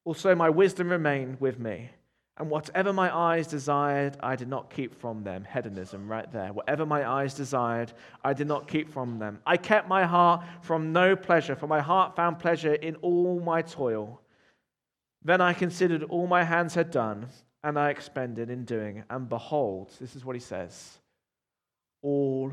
Also, 0.08 0.34
my 0.34 0.48
wisdom 0.48 0.88
remained 0.88 1.38
with 1.38 1.58
me. 1.58 1.90
And 2.38 2.48
whatever 2.48 2.94
my 2.94 3.14
eyes 3.14 3.46
desired, 3.46 4.16
I 4.20 4.36
did 4.36 4.48
not 4.48 4.70
keep 4.70 4.98
from 4.98 5.22
them. 5.22 5.44
Hedonism, 5.44 6.08
right 6.10 6.32
there. 6.32 6.50
Whatever 6.50 6.86
my 6.86 7.06
eyes 7.06 7.34
desired, 7.34 7.92
I 8.24 8.32
did 8.32 8.46
not 8.46 8.68
keep 8.68 8.88
from 8.88 9.18
them. 9.18 9.40
I 9.44 9.58
kept 9.58 9.86
my 9.86 10.06
heart 10.06 10.46
from 10.62 10.94
no 10.94 11.14
pleasure, 11.14 11.54
for 11.54 11.66
my 11.66 11.80
heart 11.80 12.16
found 12.16 12.38
pleasure 12.38 12.72
in 12.72 12.94
all 13.02 13.38
my 13.40 13.60
toil. 13.60 14.22
Then 15.22 15.42
I 15.42 15.52
considered 15.52 16.04
all 16.04 16.26
my 16.26 16.42
hands 16.42 16.72
had 16.72 16.90
done, 16.90 17.26
and 17.62 17.78
I 17.78 17.90
expended 17.90 18.48
in 18.48 18.64
doing. 18.64 19.04
And 19.10 19.28
behold, 19.28 19.90
this 20.00 20.16
is 20.16 20.24
what 20.24 20.36
he 20.36 20.40
says 20.40 21.00
all 22.00 22.50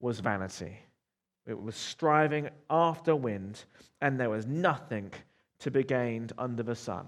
was 0.00 0.20
vanity. 0.20 0.78
It 1.46 1.60
was 1.60 1.76
striving 1.76 2.48
after 2.70 3.14
wind, 3.14 3.66
and 4.00 4.18
there 4.18 4.30
was 4.30 4.46
nothing 4.46 5.12
to 5.60 5.70
be 5.70 5.84
gained 5.84 6.32
under 6.38 6.62
the 6.62 6.74
sun. 6.74 7.06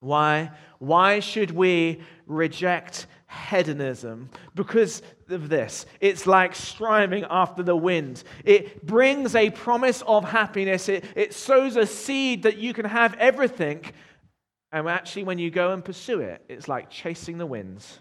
Why? 0.00 0.50
Why 0.80 1.20
should 1.20 1.52
we 1.52 2.00
reject 2.26 3.06
hedonism? 3.48 4.30
Because 4.54 5.00
of 5.28 5.48
this. 5.48 5.86
It's 6.00 6.26
like 6.26 6.56
striving 6.56 7.24
after 7.30 7.62
the 7.62 7.76
wind. 7.76 8.24
It 8.44 8.84
brings 8.84 9.36
a 9.36 9.50
promise 9.50 10.02
of 10.02 10.24
happiness, 10.24 10.88
it, 10.88 11.04
it 11.14 11.32
sows 11.32 11.76
a 11.76 11.86
seed 11.86 12.42
that 12.42 12.58
you 12.58 12.74
can 12.74 12.84
have 12.84 13.14
everything. 13.14 13.84
And 14.72 14.88
actually, 14.88 15.24
when 15.24 15.38
you 15.38 15.50
go 15.50 15.72
and 15.72 15.84
pursue 15.84 16.20
it, 16.20 16.44
it's 16.48 16.66
like 16.66 16.90
chasing 16.90 17.38
the 17.38 17.46
winds. 17.46 18.00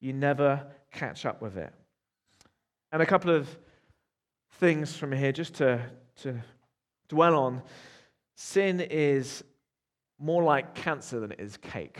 You 0.00 0.12
never 0.12 0.66
catch 0.92 1.26
up 1.26 1.42
with 1.42 1.56
it. 1.56 1.72
And 2.92 3.02
a 3.02 3.06
couple 3.06 3.34
of 3.34 3.48
things 4.60 4.94
from 4.94 5.10
here 5.10 5.32
just 5.32 5.54
to, 5.54 5.80
to 6.22 6.40
dwell 7.08 7.36
on. 7.36 7.62
Sin 8.34 8.80
is 8.80 9.44
more 10.18 10.42
like 10.42 10.74
cancer 10.74 11.20
than 11.20 11.32
it 11.32 11.40
is 11.40 11.56
cake. 11.56 11.98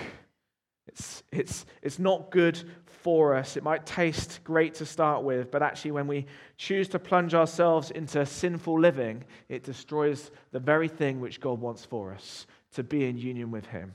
It's, 0.87 1.23
it's, 1.31 1.67
it's 1.81 1.99
not 1.99 2.31
good 2.31 2.63
for 2.87 3.35
us. 3.35 3.57
It 3.57 3.63
might 3.63 3.87
taste 3.87 4.41
great 4.45 4.75
to 4.75 4.87
start 4.87 5.23
with, 5.23 5.51
but 5.51 5.63
actually, 5.63 5.93
when 5.93 6.07
we 6.07 6.27
choose 6.57 6.89
to 6.89 6.99
plunge 6.99 7.35
ourselves 7.35 7.91
into 7.91 8.25
sinful 8.27 8.81
living, 8.81 9.25
it 9.49 9.63
destroys 9.63 10.31
the 10.51 10.61
very 10.61 10.89
thing 10.89 11.21
which 11.21 11.41
God 11.41 11.61
wants 11.61 11.85
for 11.85 12.13
us 12.13 12.47
to 12.75 12.83
be 12.83 13.05
in 13.05 13.17
union 13.17 13.51
with 13.51 13.67
Him. 13.67 13.95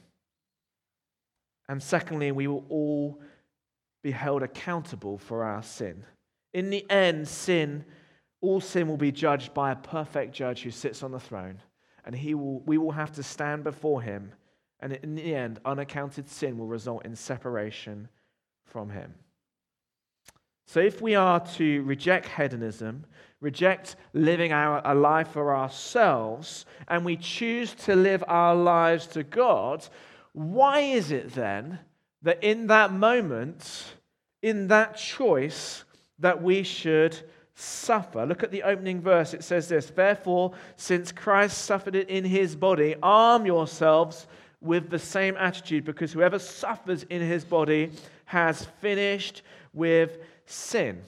And 1.69 1.81
secondly, 1.83 2.31
we 2.31 2.47
will 2.47 2.65
all 2.69 3.21
be 4.01 4.11
held 4.11 4.43
accountable 4.43 5.17
for 5.17 5.43
our 5.43 5.63
sin. 5.63 6.05
In 6.53 6.69
the 6.69 6.89
end, 6.89 7.27
sin, 7.27 7.83
all 8.39 8.61
sin 8.61 8.87
will 8.87 8.97
be 8.97 9.11
judged 9.11 9.53
by 9.53 9.71
a 9.71 9.75
perfect 9.75 10.33
judge 10.33 10.61
who 10.61 10.71
sits 10.71 11.03
on 11.03 11.11
the 11.11 11.19
throne 11.19 11.59
and 12.07 12.15
he 12.15 12.33
will, 12.33 12.61
we 12.61 12.77
will 12.77 12.93
have 12.93 13.11
to 13.11 13.21
stand 13.21 13.65
before 13.65 14.01
him. 14.01 14.31
And 14.79 14.93
in 14.93 15.15
the 15.15 15.35
end, 15.35 15.59
unaccounted 15.65 16.29
sin 16.29 16.57
will 16.57 16.65
result 16.65 17.05
in 17.05 17.17
separation 17.17 18.07
from 18.65 18.89
him. 18.89 19.13
So, 20.65 20.79
if 20.79 21.01
we 21.01 21.15
are 21.15 21.41
to 21.55 21.81
reject 21.83 22.27
hedonism, 22.27 23.05
reject 23.41 23.97
living 24.13 24.53
our, 24.53 24.81
a 24.85 24.95
life 24.95 25.29
for 25.29 25.53
ourselves, 25.55 26.65
and 26.87 27.03
we 27.03 27.17
choose 27.17 27.73
to 27.85 27.95
live 27.95 28.23
our 28.27 28.55
lives 28.55 29.07
to 29.07 29.23
God, 29.23 29.85
why 30.31 30.79
is 30.79 31.11
it 31.11 31.33
then 31.33 31.79
that 32.21 32.41
in 32.41 32.67
that 32.67 32.93
moment, 32.93 33.95
in 34.41 34.67
that 34.69 34.95
choice, 34.95 35.83
that 36.19 36.41
we 36.41 36.63
should 36.63 37.19
suffer. 37.59 38.23
Look 38.25 38.43
at 38.43 38.51
the 38.51 38.61
opening 38.63 39.01
verse. 39.01 39.33
It 39.33 39.43
says 39.43 39.67
this 39.67 39.87
Therefore, 39.89 40.53
since 40.75 41.11
Christ 41.11 41.57
suffered 41.59 41.95
it 41.95 42.09
in 42.09 42.23
his 42.23 42.55
body, 42.55 42.95
arm 43.01 43.45
yourselves 43.45 44.27
with 44.61 44.89
the 44.89 44.99
same 44.99 45.35
attitude, 45.37 45.83
because 45.83 46.13
whoever 46.13 46.39
suffers 46.39 47.03
in 47.03 47.21
his 47.21 47.43
body 47.43 47.91
has 48.25 48.65
finished 48.79 49.41
with 49.73 50.19
sin. 50.45 51.01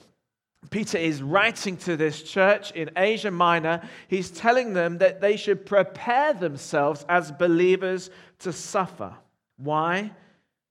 Peter 0.70 0.98
is 0.98 1.22
writing 1.22 1.76
to 1.76 1.96
this 1.96 2.22
church 2.22 2.72
in 2.72 2.90
Asia 2.96 3.30
Minor. 3.30 3.88
He's 4.08 4.30
telling 4.30 4.74
them 4.74 4.98
that 4.98 5.20
they 5.20 5.36
should 5.36 5.64
prepare 5.64 6.34
themselves 6.34 7.04
as 7.08 7.32
believers 7.32 8.10
to 8.40 8.52
suffer. 8.52 9.14
Why? 9.56 10.12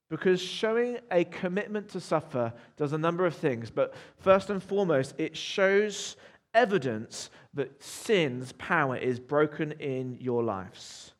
Because 0.10 0.42
showing 0.42 0.98
a 1.12 1.24
commitment 1.25 1.89
to 1.89 2.00
suffer 2.00 2.51
does 2.78 2.94
a 2.94 2.98
number 2.98 3.25
of 3.25 3.36
things. 3.36 3.70
But 3.70 3.94
first 4.18 4.50
and 4.50 4.62
foremost, 4.62 5.13
it 5.18 5.38
shows 5.38 6.18
evidence 6.54 7.30
that 7.54 7.82
sin's 7.84 8.51
power 8.54 8.98
is 8.98 9.20
broken 9.20 9.74
in 9.74 10.18
your 10.20 10.44
lives. 10.44 11.13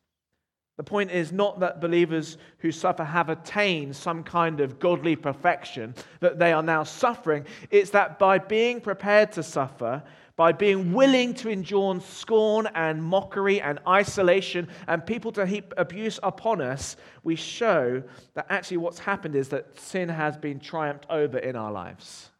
The 0.76 0.84
point 0.84 1.10
is 1.10 1.30
not 1.30 1.60
that 1.60 1.80
believers 1.80 2.38
who 2.60 2.72
suffer 2.72 3.04
have 3.04 3.28
attained 3.28 3.94
some 3.94 4.24
kind 4.24 4.60
of 4.60 4.78
godly 4.78 5.14
perfection, 5.14 5.94
that 6.20 6.38
they 6.38 6.52
are 6.54 6.62
now 6.62 6.84
suffering. 6.84 7.44
It's 7.70 7.90
that 7.90 8.18
by 8.18 8.38
being 8.38 8.80
prepared 8.80 9.30
to 9.32 9.42
suffer, 9.42 10.02
by 10.40 10.52
being 10.52 10.94
willing 10.94 11.34
to 11.34 11.50
endure 11.50 12.00
scorn 12.00 12.66
and 12.74 13.04
mockery 13.04 13.60
and 13.60 13.78
isolation 13.86 14.66
and 14.88 15.04
people 15.04 15.30
to 15.30 15.44
heap 15.44 15.74
abuse 15.76 16.18
upon 16.22 16.62
us, 16.62 16.96
we 17.22 17.36
show 17.36 18.02
that 18.32 18.46
actually 18.48 18.78
what's 18.78 19.00
happened 19.00 19.34
is 19.34 19.50
that 19.50 19.78
sin 19.78 20.08
has 20.08 20.38
been 20.38 20.58
triumphed 20.58 21.04
over 21.10 21.36
in 21.36 21.56
our 21.56 21.70
lives. 21.70 22.30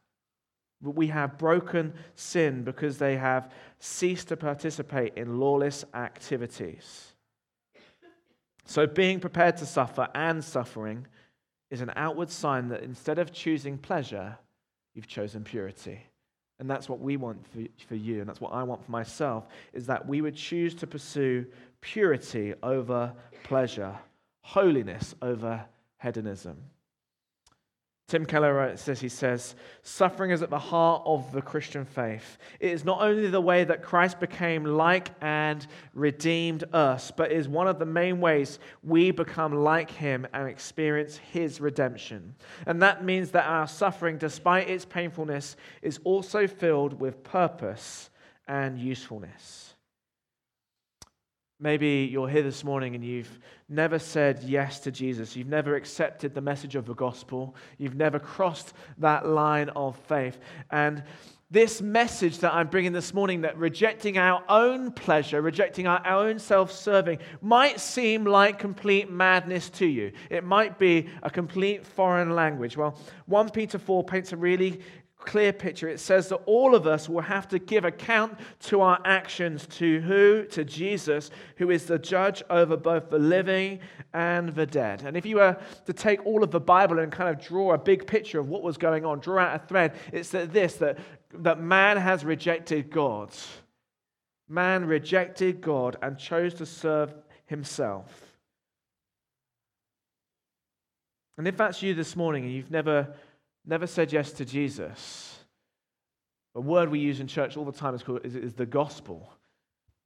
We 0.81 1.09
have 1.09 1.37
broken 1.37 1.93
sin 2.15 2.63
because 2.63 2.97
they 2.97 3.17
have 3.17 3.51
ceased 3.77 4.29
to 4.29 4.35
participate 4.35 5.13
in 5.15 5.39
lawless 5.39 5.85
activities. 5.93 7.13
So, 8.65 8.87
being 8.87 9.19
prepared 9.19 9.57
to 9.57 9.67
suffer 9.67 10.07
and 10.15 10.43
suffering 10.43 11.05
is 11.69 11.81
an 11.81 11.91
outward 11.95 12.31
sign 12.31 12.69
that 12.69 12.81
instead 12.81 13.19
of 13.19 13.31
choosing 13.31 13.77
pleasure, 13.77 14.39
you've 14.95 15.07
chosen 15.07 15.43
purity. 15.43 16.07
And 16.61 16.69
that's 16.69 16.87
what 16.87 16.99
we 16.99 17.17
want 17.17 17.43
for, 17.47 17.63
for 17.87 17.95
you, 17.95 18.19
and 18.19 18.29
that's 18.29 18.39
what 18.39 18.53
I 18.53 18.61
want 18.61 18.85
for 18.85 18.91
myself, 18.91 19.47
is 19.73 19.87
that 19.87 20.07
we 20.07 20.21
would 20.21 20.35
choose 20.35 20.75
to 20.75 20.85
pursue 20.85 21.43
purity 21.81 22.53
over 22.61 23.11
pleasure, 23.43 23.97
holiness 24.41 25.15
over 25.23 25.65
hedonism. 25.99 26.55
Tim 28.11 28.25
Keller 28.25 28.75
says, 28.75 28.99
he 28.99 29.07
says, 29.07 29.55
suffering 29.83 30.31
is 30.31 30.41
at 30.41 30.49
the 30.49 30.59
heart 30.59 31.01
of 31.05 31.31
the 31.31 31.41
Christian 31.41 31.85
faith. 31.85 32.37
It 32.59 32.71
is 32.71 32.83
not 32.83 33.01
only 33.01 33.29
the 33.29 33.39
way 33.39 33.63
that 33.63 33.83
Christ 33.83 34.19
became 34.19 34.65
like 34.65 35.11
and 35.21 35.65
redeemed 35.93 36.65
us, 36.73 37.09
but 37.09 37.31
is 37.31 37.47
one 37.47 37.69
of 37.69 37.79
the 37.79 37.85
main 37.85 38.19
ways 38.19 38.59
we 38.83 39.11
become 39.11 39.63
like 39.63 39.89
him 39.89 40.27
and 40.33 40.49
experience 40.49 41.15
his 41.31 41.61
redemption. 41.61 42.35
And 42.67 42.81
that 42.81 43.05
means 43.05 43.31
that 43.31 43.45
our 43.45 43.65
suffering, 43.65 44.17
despite 44.17 44.69
its 44.69 44.83
painfulness, 44.83 45.55
is 45.81 45.97
also 46.03 46.47
filled 46.47 46.99
with 46.99 47.23
purpose 47.23 48.09
and 48.45 48.77
usefulness. 48.77 49.70
Maybe 51.63 52.09
you're 52.11 52.27
here 52.27 52.41
this 52.41 52.63
morning 52.63 52.95
and 52.95 53.05
you've 53.05 53.39
never 53.69 53.99
said 53.99 54.41
yes 54.41 54.79
to 54.79 54.91
Jesus. 54.91 55.35
You've 55.35 55.47
never 55.47 55.75
accepted 55.75 56.33
the 56.33 56.41
message 56.41 56.75
of 56.75 56.87
the 56.87 56.95
gospel. 56.95 57.55
You've 57.77 57.93
never 57.93 58.17
crossed 58.17 58.73
that 58.97 59.27
line 59.27 59.69
of 59.69 59.95
faith. 59.95 60.39
And 60.71 61.03
this 61.51 61.79
message 61.79 62.39
that 62.39 62.51
I'm 62.51 62.67
bringing 62.67 62.93
this 62.93 63.13
morning, 63.13 63.41
that 63.41 63.57
rejecting 63.57 64.17
our 64.17 64.43
own 64.49 64.91
pleasure, 64.91 65.39
rejecting 65.39 65.85
our 65.85 66.07
own 66.07 66.39
self 66.39 66.71
serving, 66.71 67.19
might 67.41 67.79
seem 67.79 68.25
like 68.25 68.57
complete 68.57 69.11
madness 69.11 69.69
to 69.71 69.85
you. 69.85 70.13
It 70.31 70.43
might 70.43 70.79
be 70.79 71.09
a 71.21 71.29
complete 71.29 71.85
foreign 71.85 72.31
language. 72.31 72.75
Well, 72.75 72.97
1 73.27 73.49
Peter 73.51 73.77
4 73.77 74.03
paints 74.03 74.31
a 74.31 74.37
really 74.37 74.81
clear 75.21 75.53
picture. 75.53 75.87
It 75.87 75.99
says 75.99 76.29
that 76.29 76.37
all 76.45 76.75
of 76.75 76.85
us 76.87 77.07
will 77.07 77.21
have 77.21 77.47
to 77.49 77.59
give 77.59 77.85
account 77.85 78.37
to 78.61 78.81
our 78.81 78.99
actions 79.05 79.67
to 79.77 80.01
who? 80.01 80.45
To 80.45 80.65
Jesus, 80.65 81.31
who 81.57 81.69
is 81.69 81.85
the 81.85 81.99
judge 81.99 82.43
over 82.49 82.75
both 82.75 83.09
the 83.09 83.19
living 83.19 83.79
and 84.13 84.49
the 84.49 84.65
dead. 84.65 85.03
And 85.05 85.15
if 85.15 85.25
you 85.25 85.37
were 85.37 85.57
to 85.85 85.93
take 85.93 86.25
all 86.25 86.43
of 86.43 86.51
the 86.51 86.59
Bible 86.59 86.99
and 86.99 87.11
kind 87.11 87.29
of 87.29 87.45
draw 87.45 87.73
a 87.73 87.77
big 87.77 88.07
picture 88.07 88.39
of 88.39 88.49
what 88.49 88.63
was 88.63 88.77
going 88.77 89.05
on, 89.05 89.19
draw 89.19 89.41
out 89.43 89.63
a 89.63 89.67
thread, 89.67 89.95
it's 90.11 90.29
that 90.31 90.51
this 90.51 90.75
that, 90.75 90.97
that 91.33 91.59
man 91.59 91.97
has 91.97 92.25
rejected 92.25 92.89
God. 92.89 93.31
Man 94.49 94.85
rejected 94.85 95.61
God 95.61 95.97
and 96.01 96.17
chose 96.17 96.53
to 96.55 96.65
serve 96.65 97.13
himself. 97.45 98.31
And 101.37 101.47
if 101.47 101.57
that's 101.57 101.81
you 101.81 101.93
this 101.93 102.15
morning 102.15 102.43
and 102.43 102.53
you've 102.53 102.69
never 102.69 103.13
never 103.65 103.87
said 103.87 104.11
yes 104.11 104.31
to 104.33 104.45
Jesus, 104.45 105.39
a 106.55 106.61
word 106.61 106.89
we 106.89 106.99
use 106.99 107.19
in 107.19 107.27
church 107.27 107.57
all 107.57 107.65
the 107.65 107.71
time 107.71 107.95
is, 107.95 108.03
called, 108.03 108.25
is, 108.25 108.35
is 108.35 108.53
the 108.53 108.65
gospel, 108.65 109.33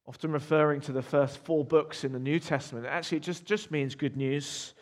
often 0.08 0.32
referring 0.32 0.82
to 0.82 0.92
the 0.92 1.02
first 1.02 1.38
four 1.40 1.66
books 1.66 2.04
in 2.04 2.12
the 2.12 2.20
New 2.20 2.40
Testament. 2.40 2.86
Actually, 2.86 3.18
it 3.18 3.24
just, 3.24 3.46
just 3.46 3.72
means 3.72 3.96
good 3.96 4.16
news. 4.16 4.74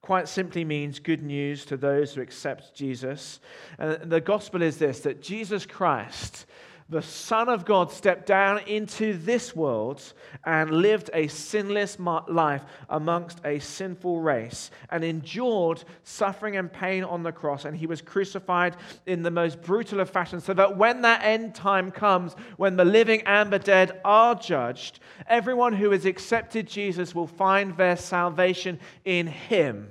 Quite 0.00 0.26
simply 0.26 0.64
means 0.64 0.98
good 0.98 1.22
news 1.22 1.64
to 1.66 1.76
those 1.76 2.14
who 2.14 2.22
accept 2.22 2.74
Jesus. 2.74 3.38
And 3.78 4.10
the 4.10 4.20
gospel 4.20 4.62
is 4.62 4.78
this 4.78 5.00
that 5.00 5.22
Jesus 5.22 5.64
Christ 5.64 6.46
the 6.92 7.02
Son 7.02 7.48
of 7.48 7.64
God 7.64 7.90
stepped 7.90 8.26
down 8.26 8.60
into 8.66 9.16
this 9.16 9.56
world 9.56 10.00
and 10.44 10.70
lived 10.70 11.08
a 11.14 11.26
sinless 11.26 11.98
life 11.98 12.62
amongst 12.90 13.40
a 13.44 13.58
sinful 13.58 14.20
race 14.20 14.70
and 14.90 15.02
endured 15.02 15.82
suffering 16.04 16.56
and 16.56 16.70
pain 16.70 17.02
on 17.02 17.22
the 17.22 17.32
cross. 17.32 17.64
And 17.64 17.76
he 17.76 17.86
was 17.86 18.02
crucified 18.02 18.76
in 19.06 19.22
the 19.22 19.30
most 19.30 19.62
brutal 19.62 20.00
of 20.00 20.10
fashions, 20.10 20.44
so 20.44 20.52
that 20.52 20.76
when 20.76 21.00
that 21.02 21.24
end 21.24 21.54
time 21.54 21.90
comes, 21.90 22.34
when 22.58 22.76
the 22.76 22.84
living 22.84 23.22
and 23.22 23.50
the 23.50 23.58
dead 23.58 24.00
are 24.04 24.34
judged, 24.34 25.00
everyone 25.26 25.72
who 25.72 25.90
has 25.92 26.04
accepted 26.04 26.68
Jesus 26.68 27.14
will 27.14 27.26
find 27.26 27.76
their 27.76 27.96
salvation 27.96 28.78
in 29.06 29.26
him. 29.26 29.88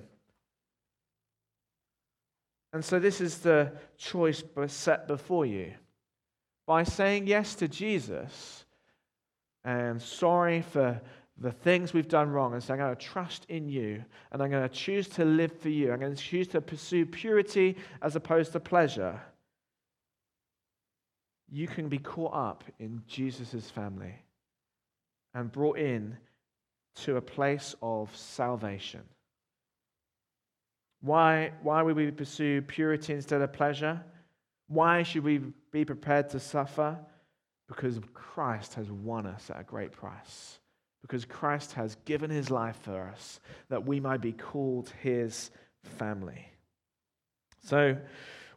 And 2.73 2.85
so, 2.85 2.99
this 2.99 3.19
is 3.19 3.39
the 3.39 3.73
choice 3.97 4.43
set 4.67 5.07
before 5.07 5.45
you 5.45 5.73
by 6.65 6.83
saying 6.83 7.27
yes 7.27 7.55
to 7.55 7.67
Jesus 7.67 8.65
and 9.63 10.01
sorry 10.01 10.61
for 10.61 11.01
the 11.37 11.51
things 11.51 11.93
we've 11.93 12.07
done 12.07 12.29
wrong 12.29 12.53
and 12.53 12.63
saying, 12.63 12.79
I'm 12.79 12.87
going 12.87 12.95
to 12.95 13.05
trust 13.05 13.45
in 13.49 13.67
you 13.67 14.03
and 14.31 14.41
I'm 14.41 14.51
going 14.51 14.67
to 14.67 14.75
choose 14.75 15.07
to 15.09 15.25
live 15.25 15.51
for 15.59 15.69
you. 15.69 15.91
I'm 15.91 15.99
going 15.99 16.15
to 16.15 16.21
choose 16.21 16.47
to 16.49 16.61
pursue 16.61 17.05
purity 17.05 17.77
as 18.01 18.15
opposed 18.15 18.51
to 18.53 18.59
pleasure. 18.59 19.19
You 21.49 21.67
can 21.67 21.89
be 21.89 21.97
caught 21.97 22.33
up 22.33 22.63
in 22.79 23.01
Jesus' 23.07 23.69
family 23.69 24.15
and 25.33 25.51
brought 25.51 25.77
in 25.77 26.17
to 26.95 27.17
a 27.17 27.21
place 27.21 27.75
of 27.81 28.15
salvation. 28.15 29.01
Why, 31.01 31.51
why 31.63 31.81
would 31.81 31.95
we 31.95 32.11
pursue 32.11 32.61
purity 32.61 33.13
instead 33.13 33.41
of 33.41 33.51
pleasure? 33.51 34.03
Why 34.71 35.03
should 35.03 35.25
we 35.25 35.41
be 35.71 35.83
prepared 35.83 36.29
to 36.29 36.39
suffer? 36.39 36.97
Because 37.67 37.99
Christ 38.13 38.75
has 38.75 38.89
won 38.89 39.25
us 39.25 39.49
at 39.49 39.59
a 39.59 39.63
great 39.63 39.91
price. 39.91 40.59
Because 41.01 41.25
Christ 41.25 41.73
has 41.73 41.97
given 42.05 42.29
his 42.29 42.49
life 42.49 42.77
for 42.83 43.09
us 43.09 43.41
that 43.67 43.85
we 43.85 43.99
might 43.99 44.21
be 44.21 44.31
called 44.31 44.89
his 45.01 45.51
family. 45.83 46.47
So 47.65 47.97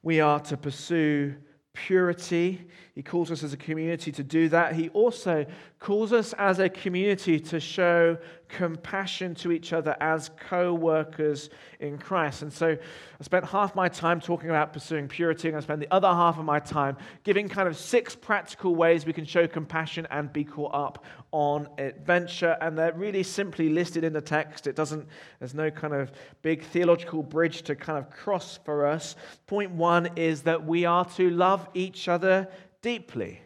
we 0.05 0.21
are 0.21 0.39
to 0.41 0.57
pursue 0.57 1.35
purity. 1.73 2.69
He 2.95 3.03
calls 3.03 3.33
us 3.33 3.43
as 3.43 3.53
a 3.53 3.57
community 3.57 4.13
to 4.13 4.23
do 4.23 4.49
that. 4.51 4.75
He 4.75 4.91
also 4.91 5.45
calls 5.81 6.13
us 6.13 6.33
as 6.35 6.61
a 6.61 6.69
community 6.69 7.41
to 7.41 7.59
show 7.59 8.19
compassion 8.49 9.35
to 9.37 9.53
each 9.53 9.73
other 9.73 9.97
as 10.01 10.31
co 10.49 10.73
workers 10.73 11.51
in 11.81 11.99
Christ. 11.99 12.43
And 12.43 12.53
so 12.53 12.77
I 12.77 13.23
spent 13.23 13.45
half 13.45 13.75
my 13.75 13.89
time 13.89 14.21
talking 14.21 14.51
about 14.51 14.73
pursuing 14.73 15.09
purity, 15.09 15.49
and 15.49 15.57
I 15.57 15.61
spent 15.61 15.81
the 15.81 15.93
other 15.93 16.09
half 16.09 16.39
of 16.39 16.45
my 16.45 16.61
time 16.61 16.97
giving 17.23 17.49
kind 17.49 17.69
of 17.69 17.77
six 17.77 18.15
practical 18.15 18.75
ways 18.75 19.07
we 19.07 19.13
can 19.13 19.25
show 19.25 19.47
compassion 19.47 20.07
and 20.11 20.33
be 20.33 20.45
caught 20.45 20.75
up 20.75 21.05
on 21.33 21.69
adventure. 21.79 22.57
And 22.61 22.79
they're 22.79 22.93
really 22.93 23.23
simply 23.23 23.69
listed 23.69 24.05
in 24.05 24.13
the 24.13 24.21
text. 24.21 24.67
It 24.67 24.77
doesn't, 24.77 25.07
there's 25.39 25.55
no 25.55 25.71
kind 25.71 25.95
of 25.95 26.13
big 26.43 26.63
theological 26.65 27.23
bridge 27.23 27.63
to 27.63 27.75
kind 27.75 27.99
of 27.99 28.11
cross 28.11 28.59
for 28.65 28.87
us. 28.87 29.17
Point 29.47 29.73
one 29.73 30.11
is 30.17 30.43
that 30.43 30.65
we 30.65 30.85
are 30.85 31.05
to 31.17 31.31
love 31.31 31.69
each 31.75 32.09
other 32.09 32.49
deeply. 32.83 33.41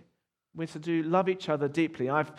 We're 0.55 0.67
to 0.67 0.79
do 0.81 1.05
love 1.05 1.29
each 1.29 1.49
other 1.49 1.69
deeply. 1.69 2.11
I've 2.11 2.33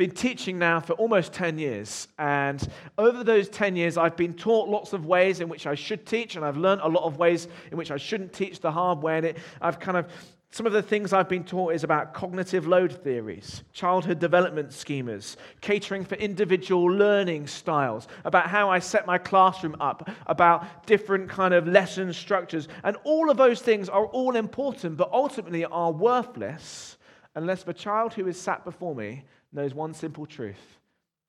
been 0.00 0.10
teaching 0.10 0.58
now 0.58 0.80
for 0.80 0.94
almost 0.94 1.30
10 1.34 1.58
years. 1.58 2.08
And 2.18 2.66
over 2.96 3.22
those 3.22 3.50
10 3.50 3.76
years, 3.76 3.98
I've 3.98 4.16
been 4.16 4.32
taught 4.32 4.66
lots 4.66 4.94
of 4.94 5.04
ways 5.04 5.40
in 5.40 5.48
which 5.50 5.66
I 5.66 5.74
should 5.74 6.06
teach, 6.06 6.36
and 6.36 6.44
I've 6.44 6.56
learned 6.56 6.80
a 6.80 6.88
lot 6.88 7.04
of 7.04 7.18
ways 7.18 7.48
in 7.70 7.76
which 7.76 7.90
I 7.90 7.98
shouldn't 7.98 8.32
teach 8.32 8.60
the 8.60 8.72
hard 8.72 9.02
way. 9.02 9.18
And 9.18 9.26
it, 9.26 9.36
I've 9.60 9.78
kind 9.78 9.98
of 9.98 10.06
Some 10.52 10.64
of 10.66 10.72
the 10.72 10.82
things 10.82 11.12
I've 11.12 11.28
been 11.28 11.44
taught 11.44 11.74
is 11.74 11.84
about 11.84 12.14
cognitive 12.14 12.66
load 12.66 12.92
theories, 13.04 13.62
childhood 13.74 14.18
development 14.18 14.70
schemas, 14.70 15.36
catering 15.60 16.06
for 16.06 16.14
individual 16.14 16.86
learning 16.86 17.46
styles, 17.46 18.08
about 18.24 18.46
how 18.48 18.70
I 18.70 18.78
set 18.78 19.06
my 19.06 19.18
classroom 19.18 19.76
up, 19.80 20.08
about 20.26 20.86
different 20.86 21.28
kind 21.28 21.52
of 21.52 21.68
lesson 21.68 22.12
structures. 22.14 22.68
And 22.84 22.96
all 23.04 23.30
of 23.30 23.36
those 23.36 23.60
things 23.60 23.90
are 23.90 24.06
all 24.06 24.34
important, 24.34 24.96
but 24.96 25.12
ultimately 25.12 25.66
are 25.66 25.92
worthless 25.92 26.96
unless 27.34 27.62
the 27.64 27.74
child 27.74 28.14
who 28.14 28.26
is 28.26 28.40
sat 28.40 28.64
before 28.64 28.94
me 28.94 29.24
knows 29.52 29.74
one 29.74 29.94
simple 29.94 30.26
truth 30.26 30.78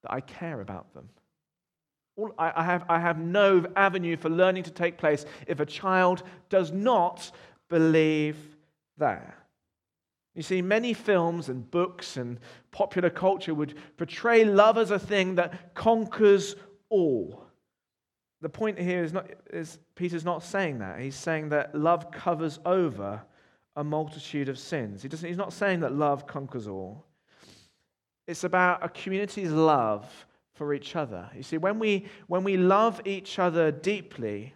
that 0.03 0.13
I 0.13 0.21
care 0.21 0.61
about 0.61 0.93
them. 0.93 1.09
I 2.37 2.63
have, 2.63 2.85
I 2.89 2.99
have 2.99 3.17
no 3.17 3.65
avenue 3.75 4.17
for 4.17 4.29
learning 4.29 4.63
to 4.63 4.71
take 4.71 4.97
place 4.97 5.25
if 5.47 5.59
a 5.59 5.65
child 5.65 6.23
does 6.49 6.71
not 6.71 7.31
believe 7.69 8.37
there. 8.97 9.35
You 10.35 10.43
see, 10.43 10.61
many 10.61 10.93
films 10.93 11.49
and 11.49 11.69
books 11.69 12.17
and 12.17 12.39
popular 12.71 13.09
culture 13.09 13.53
would 13.53 13.75
portray 13.97 14.45
love 14.45 14.77
as 14.77 14.91
a 14.91 14.99
thing 14.99 15.35
that 15.35 15.73
conquers 15.73 16.55
all. 16.89 17.43
The 18.41 18.49
point 18.49 18.79
here 18.79 19.03
is, 19.03 19.13
not, 19.13 19.29
is 19.51 19.79
Peter's 19.95 20.25
not 20.25 20.43
saying 20.43 20.79
that. 20.79 20.99
He's 20.99 21.15
saying 21.15 21.49
that 21.49 21.75
love 21.75 22.11
covers 22.11 22.59
over 22.65 23.21
a 23.75 23.83
multitude 23.83 24.49
of 24.49 24.57
sins. 24.57 25.01
He 25.01 25.09
doesn't, 25.09 25.27
he's 25.27 25.37
not 25.37 25.53
saying 25.53 25.81
that 25.81 25.93
love 25.93 26.27
conquers 26.27 26.67
all. 26.67 27.05
It's 28.31 28.45
about 28.45 28.81
a 28.81 28.87
community's 28.87 29.51
love 29.51 30.09
for 30.53 30.73
each 30.73 30.95
other. 30.95 31.29
You 31.35 31.43
see, 31.43 31.57
when 31.57 31.79
we, 31.79 32.05
when 32.27 32.45
we 32.45 32.55
love 32.55 33.01
each 33.03 33.39
other 33.39 33.71
deeply, 33.71 34.53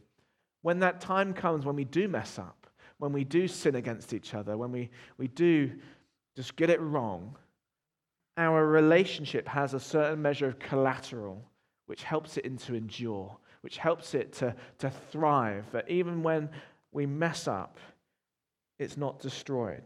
when 0.62 0.80
that 0.80 1.02
time 1.02 1.34
comes 1.34 1.66
when 1.66 1.76
we 1.76 1.84
do 1.84 2.08
mess 2.08 2.40
up, 2.40 2.68
when 3.00 3.12
we 3.12 3.26
do 3.26 3.50
sin 3.50 3.76
against 3.76 4.14
each 4.14 4.34
other, 4.34 4.58
when 4.58 4.72
we, 4.72 4.90
we 5.18 5.28
do 5.28 5.72
just 6.38 6.56
get 6.56 6.70
it 6.70 6.80
wrong, 6.80 7.36
our 8.38 8.66
relationship 8.66 9.46
has 9.46 9.74
a 9.74 9.80
certain 9.80 10.22
measure 10.22 10.48
of 10.48 10.58
collateral 10.58 11.44
which 11.88 12.04
helps 12.04 12.38
it 12.38 12.58
to 12.60 12.76
endure, 12.76 13.36
which 13.60 13.78
helps 13.78 14.14
it 14.14 14.32
to, 14.32 14.56
to 14.78 14.90
thrive. 15.12 15.66
That 15.74 15.90
even 15.90 16.24
when 16.24 16.50
we 16.94 17.06
mess 17.06 17.46
up, 17.46 17.78
it's 18.80 18.96
not 18.96 19.20
destroyed. 19.20 19.84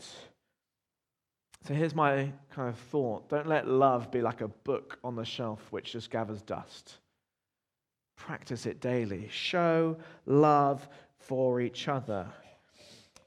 So 1.65 1.73
here's 1.73 1.93
my 1.93 2.31
kind 2.51 2.69
of 2.69 2.77
thought 2.77 3.29
don't 3.29 3.47
let 3.47 3.67
love 3.67 4.11
be 4.11 4.21
like 4.21 4.41
a 4.41 4.47
book 4.47 4.97
on 5.03 5.15
the 5.15 5.25
shelf 5.25 5.67
which 5.71 5.91
just 5.91 6.09
gathers 6.09 6.41
dust. 6.41 6.97
Practice 8.15 8.65
it 8.65 8.81
daily. 8.81 9.27
Show 9.31 9.97
love 10.25 10.87
for 11.19 11.61
each 11.61 11.87
other. 11.87 12.27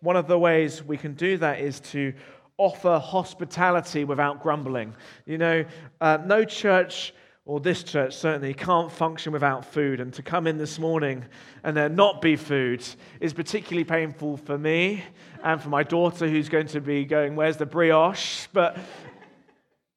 One 0.01 0.17
of 0.17 0.27
the 0.27 0.39
ways 0.39 0.83
we 0.83 0.97
can 0.97 1.15
do 1.15 1.39
that 1.39 1.61
is 1.61 1.81
to 1.81 2.13
offer 2.59 2.99
hospitality 2.99 4.05
without 4.05 4.43
grumbling. 4.43 4.95
You 5.27 5.39
know, 5.39 5.65
uh, 6.01 6.19
no 6.25 6.45
church, 6.45 7.15
or 7.45 7.59
this 7.59 7.83
church 7.83 8.17
certainly, 8.17 8.55
can't 8.55 8.91
function 8.91 9.33
without 9.33 9.65
food. 9.65 10.01
And 10.01 10.13
to 10.15 10.23
come 10.23 10.47
in 10.47 10.59
this 10.59 10.79
morning 10.79 11.25
and 11.65 11.77
there 11.77 11.89
not 11.89 12.23
be 12.23 12.37
food 12.37 12.85
is 13.21 13.33
particularly 13.33 13.85
painful 13.85 14.37
for 14.37 14.57
me 14.57 15.03
and 15.43 15.61
for 15.61 15.69
my 15.69 15.83
daughter 15.83 16.29
who's 16.29 16.49
going 16.49 16.69
to 16.69 16.81
be 16.81 17.05
going, 17.05 17.35
Where's 17.35 17.57
the 17.57 17.67
brioche? 17.67 18.47
But 18.53 18.77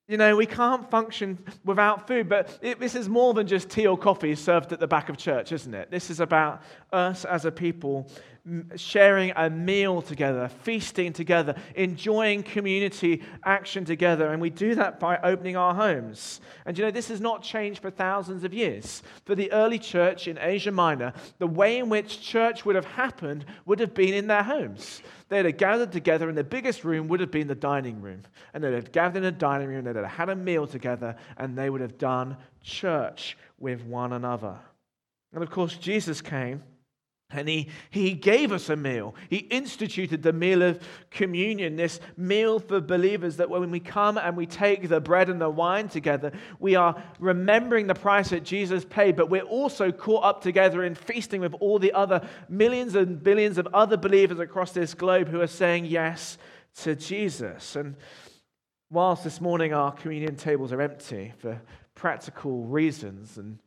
you 0.07 0.17
know, 0.17 0.35
we 0.35 0.45
can't 0.45 0.89
function 0.91 1.37
without 1.63 2.07
food, 2.07 2.29
but 2.29 2.59
it, 2.61 2.79
this 2.79 2.93
is 2.93 3.09
more 3.09 3.33
than 3.33 3.47
just 3.47 3.69
tea 3.69 3.87
or 3.87 3.97
coffee 3.97 4.35
served 4.35 4.71
at 4.71 4.79
the 4.79 4.87
back 4.87 5.09
of 5.09 5.17
church, 5.17 5.51
isn't 5.51 5.73
it? 5.73 5.89
This 5.89 6.11
is 6.11 6.19
about 6.19 6.61
us 6.93 7.25
as 7.25 7.45
a 7.45 7.51
people 7.51 8.07
sharing 8.75 9.31
a 9.35 9.49
meal 9.49 10.01
together, 10.01 10.49
feasting 10.61 11.11
together, 11.13 11.55
enjoying 11.75 12.43
community 12.43 13.23
action 13.43 13.85
together. 13.85 14.31
And 14.31 14.39
we 14.39 14.51
do 14.51 14.75
that 14.75 14.99
by 14.99 15.17
opening 15.23 15.55
our 15.55 15.73
homes. 15.73 16.41
And 16.65 16.77
you 16.77 16.85
know, 16.85 16.91
this 16.91 17.07
has 17.07 17.19
not 17.19 17.41
changed 17.41 17.81
for 17.81 17.89
thousands 17.89 18.43
of 18.43 18.53
years. 18.53 19.01
For 19.25 19.33
the 19.33 19.51
early 19.51 19.79
church 19.79 20.27
in 20.27 20.37
Asia 20.37 20.71
Minor, 20.71 21.13
the 21.39 21.47
way 21.47 21.79
in 21.79 21.89
which 21.89 22.21
church 22.21 22.65
would 22.65 22.75
have 22.75 22.85
happened 22.85 23.45
would 23.65 23.79
have 23.79 23.95
been 23.95 24.13
in 24.13 24.27
their 24.27 24.43
homes. 24.43 25.01
They'd 25.29 25.45
have 25.45 25.57
gathered 25.57 25.91
together, 25.91 26.29
and 26.29 26.37
the 26.37 26.43
biggest 26.43 26.83
room 26.83 27.07
would 27.07 27.19
have 27.19 27.31
been 27.31 27.47
the 27.47 27.55
dining 27.55 27.99
room. 27.99 28.21
And 28.53 28.63
they'd 28.63 28.73
have 28.73 28.91
gathered 28.91 29.17
in 29.17 29.23
the 29.23 29.31
dining 29.31 29.69
room, 29.69 29.85
they'd 29.85 29.95
have 29.95 30.05
had 30.05 30.29
a 30.29 30.35
meal 30.35 30.67
together, 30.67 31.15
and 31.37 31.57
they 31.57 31.71
would 31.71 31.81
have 31.81 31.97
done 31.97 32.37
church 32.61 33.37
with 33.57 33.81
one 33.83 34.13
another. 34.13 34.55
And 35.33 35.41
of 35.41 35.49
course, 35.49 35.77
Jesus 35.77 36.21
came 36.21 36.61
and 37.31 37.49
he, 37.49 37.69
he 37.89 38.13
gave 38.13 38.51
us 38.51 38.69
a 38.69 38.75
meal. 38.75 39.15
He 39.29 39.37
instituted 39.37 40.21
the 40.21 40.31
meal 40.31 40.61
of 40.61 40.79
communion, 41.09 41.75
this 41.75 41.99
meal 42.15 42.59
for 42.59 42.79
believers 42.79 43.37
that 43.37 43.49
when 43.49 43.71
we 43.71 43.79
come 43.79 44.17
and 44.17 44.37
we 44.37 44.45
take 44.45 44.87
the 44.87 45.01
bread 45.01 45.29
and 45.29 45.41
the 45.41 45.49
wine 45.49 45.89
together, 45.89 46.31
we 46.59 46.75
are 46.75 47.01
remembering 47.19 47.87
the 47.87 47.95
price 47.95 48.29
that 48.29 48.43
Jesus 48.43 48.85
paid, 48.85 49.15
but 49.15 49.29
we're 49.29 49.41
also 49.41 49.91
caught 49.91 50.23
up 50.23 50.41
together 50.41 50.83
in 50.83 50.93
feasting 50.93 51.41
with 51.41 51.55
all 51.55 51.79
the 51.79 51.93
other 51.93 52.21
millions 52.47 52.93
and 52.93 53.21
billions 53.23 53.57
of 53.57 53.67
other 53.73 53.97
believers 53.97 54.39
across 54.39 54.71
this 54.71 54.93
globe 54.93 55.27
who 55.27 55.41
are 55.41 55.47
saying 55.47 55.85
yes 55.85 56.37
to 56.81 56.95
Jesus. 56.95 57.75
And 57.75 57.95
whilst 58.91 59.23
this 59.23 59.41
morning 59.41 59.73
our 59.73 59.91
communion 59.91 60.35
tables 60.35 60.71
are 60.71 60.81
empty 60.81 61.33
for 61.39 61.59
practical 61.95 62.65
reasons 62.65 63.37
and 63.37 63.57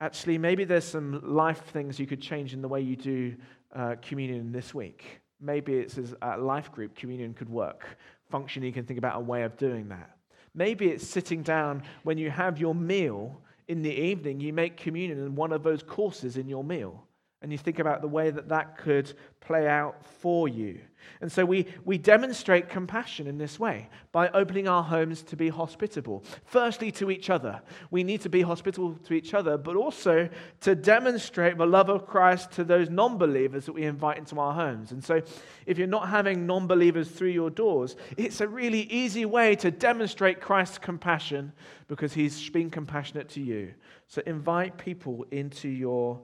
actually, 0.00 0.38
maybe 0.38 0.64
there's 0.64 0.84
some 0.84 1.20
life 1.22 1.64
things 1.66 1.98
you 1.98 2.06
could 2.06 2.20
change 2.20 2.54
in 2.54 2.62
the 2.62 2.68
way 2.68 2.80
you 2.80 2.96
do 2.96 3.34
uh, 3.74 3.96
communion 4.02 4.52
this 4.52 4.74
week. 4.74 5.20
Maybe 5.40 5.74
it's 5.74 5.98
as 5.98 6.14
a 6.22 6.36
life 6.38 6.72
group, 6.72 6.96
communion 6.96 7.34
could 7.34 7.48
work. 7.48 7.98
Functionally, 8.30 8.68
you 8.68 8.72
can 8.72 8.84
think 8.84 8.98
about 8.98 9.16
a 9.16 9.20
way 9.20 9.42
of 9.42 9.56
doing 9.56 9.88
that. 9.88 10.16
Maybe 10.54 10.88
it's 10.88 11.06
sitting 11.06 11.42
down 11.42 11.82
when 12.02 12.18
you 12.18 12.30
have 12.30 12.58
your 12.58 12.74
meal 12.74 13.40
in 13.68 13.82
the 13.82 13.92
evening, 13.92 14.40
you 14.40 14.52
make 14.52 14.76
communion 14.76 15.18
in 15.18 15.34
one 15.34 15.52
of 15.52 15.62
those 15.62 15.82
courses 15.82 16.36
in 16.36 16.48
your 16.48 16.64
meal 16.64 17.07
and 17.40 17.52
you 17.52 17.58
think 17.58 17.78
about 17.78 18.00
the 18.00 18.08
way 18.08 18.30
that 18.30 18.48
that 18.48 18.78
could 18.78 19.12
play 19.40 19.68
out 19.68 20.04
for 20.04 20.48
you. 20.48 20.80
And 21.20 21.30
so 21.30 21.44
we, 21.44 21.66
we 21.84 21.96
demonstrate 21.96 22.68
compassion 22.68 23.26
in 23.26 23.38
this 23.38 23.58
way 23.58 23.88
by 24.12 24.28
opening 24.30 24.68
our 24.68 24.82
homes 24.82 25.22
to 25.24 25.36
be 25.36 25.48
hospitable. 25.48 26.24
Firstly, 26.44 26.90
to 26.92 27.10
each 27.10 27.30
other. 27.30 27.60
We 27.90 28.04
need 28.04 28.20
to 28.22 28.28
be 28.28 28.42
hospitable 28.42 28.94
to 29.04 29.14
each 29.14 29.34
other, 29.34 29.56
but 29.56 29.76
also 29.76 30.28
to 30.60 30.74
demonstrate 30.74 31.56
the 31.56 31.66
love 31.66 31.88
of 31.88 32.06
Christ 32.06 32.52
to 32.52 32.64
those 32.64 32.90
non 32.90 33.18
believers 33.18 33.66
that 33.66 33.72
we 33.72 33.84
invite 33.84 34.18
into 34.18 34.38
our 34.38 34.52
homes. 34.52 34.92
And 34.92 35.02
so 35.02 35.22
if 35.66 35.78
you're 35.78 35.86
not 35.86 36.08
having 36.08 36.46
non 36.46 36.66
believers 36.66 37.08
through 37.08 37.28
your 37.28 37.50
doors, 37.50 37.96
it's 38.16 38.40
a 38.40 38.48
really 38.48 38.82
easy 38.82 39.24
way 39.24 39.56
to 39.56 39.70
demonstrate 39.70 40.40
Christ's 40.40 40.78
compassion 40.78 41.52
because 41.86 42.12
he's 42.12 42.50
been 42.50 42.70
compassionate 42.70 43.28
to 43.30 43.40
you. 43.40 43.74
So 44.08 44.22
invite 44.26 44.78
people 44.78 45.26
into 45.30 45.68
your 45.68 46.20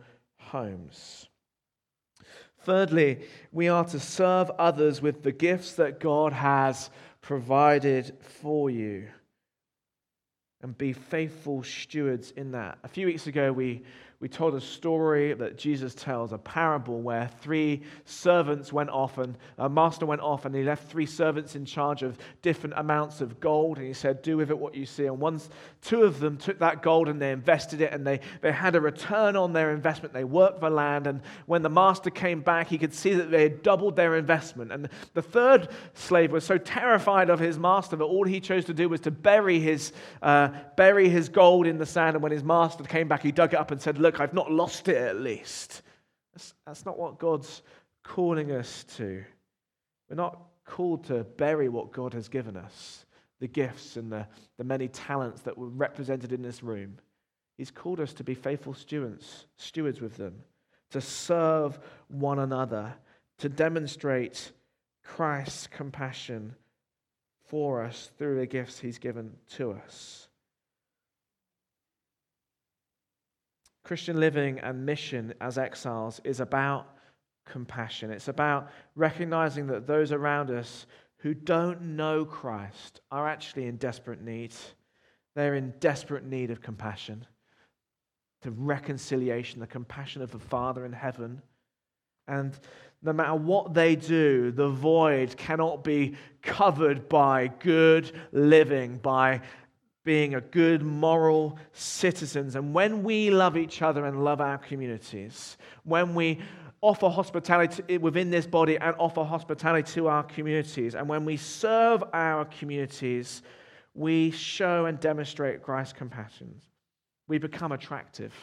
homes. 0.51 1.29
Thirdly, 2.63 3.27
we 3.53 3.69
are 3.69 3.85
to 3.85 4.01
serve 4.01 4.51
others 4.59 5.03
with 5.03 5.23
the 5.23 5.33
gifts 5.33 5.75
that 5.75 6.01
God 6.01 6.33
has 6.33 6.91
provided 7.21 8.17
for 8.21 8.71
you 8.71 9.09
and 10.63 10.77
be 10.77 10.95
faithful 10.95 11.63
stewards 11.63 12.31
in 12.31 12.53
that. 12.53 12.79
A 12.83 12.89
few 12.89 13.07
weeks 13.07 13.27
ago, 13.27 13.53
we 13.53 13.83
we 14.25 14.29
told 14.29 14.55
a 14.55 14.61
story 14.63 15.35
that 15.35 15.59
Jesus 15.59 15.95
tells, 15.95 16.33
a 16.33 16.39
parable 16.39 17.03
where 17.03 17.29
three 17.43 17.83
servants 18.07 18.73
went 18.73 18.89
off 18.89 19.19
and 19.19 19.37
a 19.59 19.69
master 19.69 20.07
went 20.07 20.23
off 20.23 20.47
and 20.47 20.55
he 20.55 20.63
left 20.63 20.91
three 20.91 21.05
servants 21.05 21.57
in 21.57 21.67
charge 21.67 22.03
of 22.03 22.17
different 22.41 22.73
amounts 22.79 23.21
of 23.21 23.39
gold. 23.39 23.77
And 23.77 23.87
he 23.87 23.93
said, 23.93 24.23
Do 24.23 24.39
with 24.39 24.49
it 24.49 24.59
what 24.59 24.75
you 24.75 24.87
see. 24.87 25.05
And 25.05 25.21
once 25.21 25.51
two 25.83 26.05
of 26.05 26.21
them 26.21 26.39
took 26.39 26.59
that 26.61 26.81
gold 26.83 27.09
and 27.09 27.21
they 27.21 27.33
invested 27.33 27.83
it 27.83 27.93
and 27.93 28.07
they, 28.07 28.21
they 28.41 28.51
had 28.51 28.77
a 28.77 28.81
return 28.81 29.37
on 29.37 29.53
their 29.53 29.75
investment. 29.75 30.15
They 30.15 30.25
worked 30.25 30.63
the 30.63 30.71
land. 30.71 31.07
And 31.07 31.21
when 31.45 31.61
the 31.61 31.69
master 31.69 32.09
came 32.09 32.41
back, 32.41 32.69
he 32.69 32.79
could 32.79 32.95
see 32.95 33.13
that 33.13 33.31
they 33.31 33.43
had 33.43 33.63
doubled 33.63 33.95
their 33.95 34.17
investment. 34.17 34.73
And 34.73 34.89
the 35.13 35.21
third 35.21 35.69
slave 35.93 36.33
was 36.33 36.45
so 36.45 36.57
terrified 36.57 37.29
of 37.29 37.41
his 37.41 37.59
master 37.59 37.95
that 37.97 38.05
all 38.05 38.25
he 38.25 38.41
chose 38.41 38.65
to 38.65 38.73
do 38.73 38.89
was 38.89 39.01
to 39.01 39.11
bury 39.11 39.61
his, 39.61 39.93
uh, 40.23 40.49
bury 40.79 41.11
his 41.11 41.29
gold 41.29 41.67
in 41.67 41.77
the 41.77 41.85
sand. 41.85 42.17
And 42.17 42.23
when 42.23 42.33
his 42.33 42.43
master 42.43 42.85
came 42.85 43.07
back, 43.07 43.21
he 43.21 43.31
dug 43.31 43.53
it 43.53 43.59
up 43.59 43.71
and 43.71 43.79
said, 43.79 43.99
Look, 43.99 44.14
I've 44.21 44.35
not 44.35 44.51
lost 44.51 44.89
it 44.89 44.97
at 44.97 45.21
least. 45.21 45.83
That's, 46.33 46.55
that's 46.67 46.87
not 46.87 46.99
what 46.99 47.19
God's 47.19 47.63
calling 48.03 48.53
us 48.53 48.85
to. 48.97 49.25
We're 50.09 50.17
not 50.17 50.39
called 50.65 51.05
to 51.05 51.25
bury 51.25 51.69
what 51.69 51.93
God 51.93 52.15
has 52.15 52.29
given 52.29 52.57
us, 52.57 53.07
the 53.41 53.47
gifts 53.47 53.97
and 53.97 54.11
the, 54.11 54.27
the 54.59 54.65
many 54.65 54.89
talents 54.89 55.43
that 55.43 55.57
were 55.57 55.69
represented 55.69 56.33
in 56.33 56.43
this 56.43 56.63
room. 56.63 56.99
He's 57.57 57.71
called 57.71 58.01
us 58.01 58.13
to 58.15 58.25
be 58.25 58.35
faithful 58.35 58.75
stewards, 58.75 59.47
stewards 59.57 60.01
with 60.01 60.17
them, 60.17 60.35
to 60.91 61.01
serve 61.01 61.79
one 62.09 62.39
another, 62.39 62.95
to 63.39 63.49
demonstrate 63.49 64.53
Christ's 65.05 65.67
compassion 65.67 66.55
for 67.47 67.85
us 67.85 68.11
through 68.19 68.39
the 68.39 68.47
gifts 68.47 68.81
he's 68.81 68.99
given 68.99 69.33
to 69.57 69.73
us. 69.73 70.29
Christian 73.85 74.19
living 74.19 74.59
and 74.61 74.87
mission 74.87 75.35
as 75.41 75.59
exiles 75.59 76.21
is 76.25 76.41
about 76.41 76.89
compassion. 77.45 78.11
It's 78.11 78.29
about 78.29 78.71
recognizing 78.97 79.67
that 79.69 79.87
those 79.87 80.11
around 80.11 80.51
us 80.51 80.87
who 81.19 81.35
don't 81.35 81.81
know 81.83 82.25
Christ 82.25 83.01
are 83.11 83.29
actually 83.29 83.67
in 83.67 83.77
desperate 83.77 84.23
need. 84.23 84.55
They're 85.35 85.55
in 85.55 85.75
desperate 85.81 86.25
need 86.25 86.51
of 86.51 86.63
compassion, 86.63 87.27
to 88.43 88.51
reconciliation, 88.51 89.61
the 89.61 89.67
compassion 89.67 90.23
of 90.23 90.31
the 90.31 90.39
Father 90.39 90.85
in 90.85 90.93
heaven. 90.93 91.43
And 92.27 92.59
no 93.03 93.13
matter 93.13 93.35
what 93.35 93.75
they 93.75 93.97
do, 93.97 94.51
the 94.51 94.69
void 94.69 95.37
cannot 95.37 95.85
be 95.85 96.15
covered 96.41 97.09
by 97.09 97.49
good 97.59 98.13
living, 98.33 98.99
by 98.99 99.43
being 100.05 100.35
a 100.35 100.41
good 100.41 100.83
moral 100.83 101.59
citizens. 101.73 102.57
And 102.57 102.75
when 102.75 103.03
we 103.03 103.31
love 103.31 103.57
each 103.57 103.83
other 103.83 104.05
and 104.05 104.23
love 104.23 104.41
our 104.41 104.59
communities, 104.59 105.57
when 105.83 106.15
we 106.15 106.41
offer 106.83 107.09
hospitality 107.09 107.97
within 107.97 108.31
this 108.31 108.47
body 108.47 108.77
and 108.77 108.95
offer 108.99 109.25
hospitality 109.25 109.91
to 109.95 110.07
our 110.09 110.23
communities, 110.23 110.95
and 110.95 111.09
when 111.09 111.25
we 111.25 111.39
serve 111.39 112.05
our 112.13 112.45
communities, 112.45 113.43
we 113.95 114.31
show 114.31 114.85
and 114.85 115.01
demonstrate 115.01 115.63
Christ's 115.63 115.95
compassion. 115.95 116.61
We 117.27 117.39
become 117.39 117.73
attractive. 117.73 118.35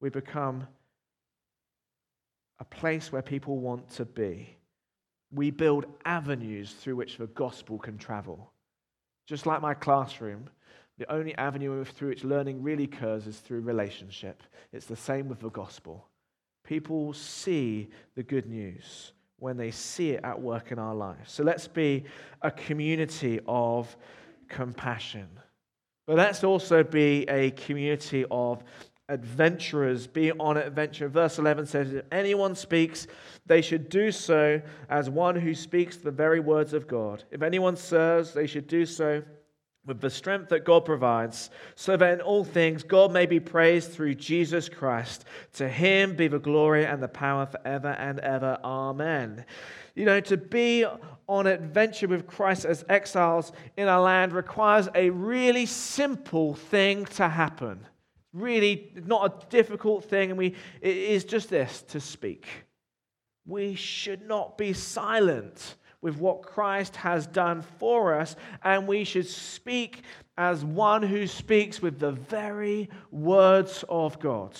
We 0.00 0.10
become 0.10 0.66
a 2.58 2.64
place 2.64 3.12
where 3.12 3.22
people 3.22 3.58
want 3.58 3.88
to 3.90 4.04
be. 4.04 4.56
We 5.32 5.52
build 5.52 5.86
avenues 6.04 6.72
through 6.72 6.96
which 6.96 7.18
the 7.18 7.28
gospel 7.28 7.78
can 7.78 7.96
travel. 7.96 8.52
Just 9.30 9.46
like 9.46 9.62
my 9.62 9.74
classroom, 9.74 10.50
the 10.98 11.08
only 11.08 11.36
avenue 11.36 11.84
through 11.84 12.08
which 12.08 12.24
learning 12.24 12.64
really 12.64 12.82
occurs 12.82 13.28
is 13.28 13.38
through 13.38 13.60
relationship. 13.60 14.42
It's 14.72 14.86
the 14.86 14.96
same 14.96 15.28
with 15.28 15.38
the 15.38 15.50
gospel. 15.50 16.08
People 16.64 17.12
see 17.12 17.90
the 18.16 18.24
good 18.24 18.46
news 18.46 19.12
when 19.38 19.56
they 19.56 19.70
see 19.70 20.10
it 20.10 20.24
at 20.24 20.42
work 20.42 20.72
in 20.72 20.80
our 20.80 20.96
lives. 20.96 21.30
So 21.30 21.44
let's 21.44 21.68
be 21.68 22.02
a 22.42 22.50
community 22.50 23.38
of 23.46 23.96
compassion. 24.48 25.28
But 26.08 26.16
let's 26.16 26.42
also 26.42 26.82
be 26.82 27.24
a 27.28 27.52
community 27.52 28.24
of 28.32 28.64
adventurers. 29.10 30.06
Be 30.06 30.32
on 30.32 30.56
adventure. 30.56 31.08
Verse 31.08 31.38
11 31.38 31.66
says, 31.66 31.92
If 31.92 32.04
anyone 32.10 32.54
speaks, 32.54 33.06
they 33.46 33.60
should 33.60 33.88
do 33.88 34.10
so 34.12 34.62
as 34.88 35.10
one 35.10 35.36
who 35.36 35.54
speaks 35.54 35.96
the 35.96 36.10
very 36.10 36.40
words 36.40 36.72
of 36.72 36.88
God. 36.88 37.24
If 37.30 37.42
anyone 37.42 37.76
serves, 37.76 38.32
they 38.32 38.46
should 38.46 38.68
do 38.68 38.86
so 38.86 39.22
with 39.86 40.00
the 40.00 40.10
strength 40.10 40.50
that 40.50 40.64
God 40.64 40.84
provides, 40.84 41.50
so 41.74 41.96
that 41.96 42.12
in 42.12 42.20
all 42.20 42.44
things 42.44 42.82
God 42.82 43.12
may 43.12 43.26
be 43.26 43.40
praised 43.40 43.90
through 43.90 44.14
Jesus 44.14 44.68
Christ. 44.68 45.24
To 45.54 45.68
him 45.68 46.14
be 46.16 46.28
the 46.28 46.38
glory 46.38 46.84
and 46.84 47.02
the 47.02 47.08
power 47.08 47.46
forever 47.46 47.88
and 47.88 48.20
ever. 48.20 48.58
Amen. 48.62 49.44
You 49.94 50.04
know, 50.04 50.20
to 50.20 50.36
be 50.36 50.86
on 51.26 51.46
adventure 51.46 52.08
with 52.08 52.26
Christ 52.26 52.64
as 52.64 52.84
exiles 52.88 53.52
in 53.76 53.88
our 53.88 54.02
land 54.02 54.32
requires 54.32 54.88
a 54.94 55.10
really 55.10 55.66
simple 55.66 56.54
thing 56.54 57.06
to 57.06 57.28
happen 57.28 57.86
really 58.32 58.92
not 59.06 59.24
a 59.24 59.46
difficult 59.50 60.04
thing, 60.04 60.30
and 60.30 60.38
we, 60.38 60.54
it 60.80 60.96
is 60.96 61.24
just 61.24 61.48
this 61.48 61.82
to 61.88 62.00
speak. 62.00 62.46
We 63.46 63.74
should 63.74 64.26
not 64.26 64.56
be 64.56 64.72
silent 64.72 65.76
with 66.02 66.16
what 66.16 66.42
Christ 66.42 66.96
has 66.96 67.26
done 67.26 67.62
for 67.78 68.14
us, 68.14 68.36
and 68.62 68.86
we 68.86 69.04
should 69.04 69.26
speak 69.26 70.02
as 70.38 70.64
one 70.64 71.02
who 71.02 71.26
speaks 71.26 71.82
with 71.82 71.98
the 71.98 72.12
very 72.12 72.88
words 73.10 73.84
of 73.88 74.18
God. 74.18 74.54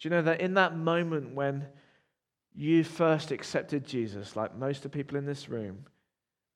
Do 0.00 0.08
you 0.08 0.10
know 0.10 0.22
that 0.22 0.40
in 0.40 0.54
that 0.54 0.76
moment 0.76 1.34
when 1.34 1.66
you 2.54 2.84
first 2.84 3.32
accepted 3.32 3.84
Jesus, 3.84 4.36
like 4.36 4.56
most 4.56 4.78
of 4.78 4.82
the 4.84 4.88
people 4.90 5.18
in 5.18 5.26
this 5.26 5.48
room, 5.48 5.86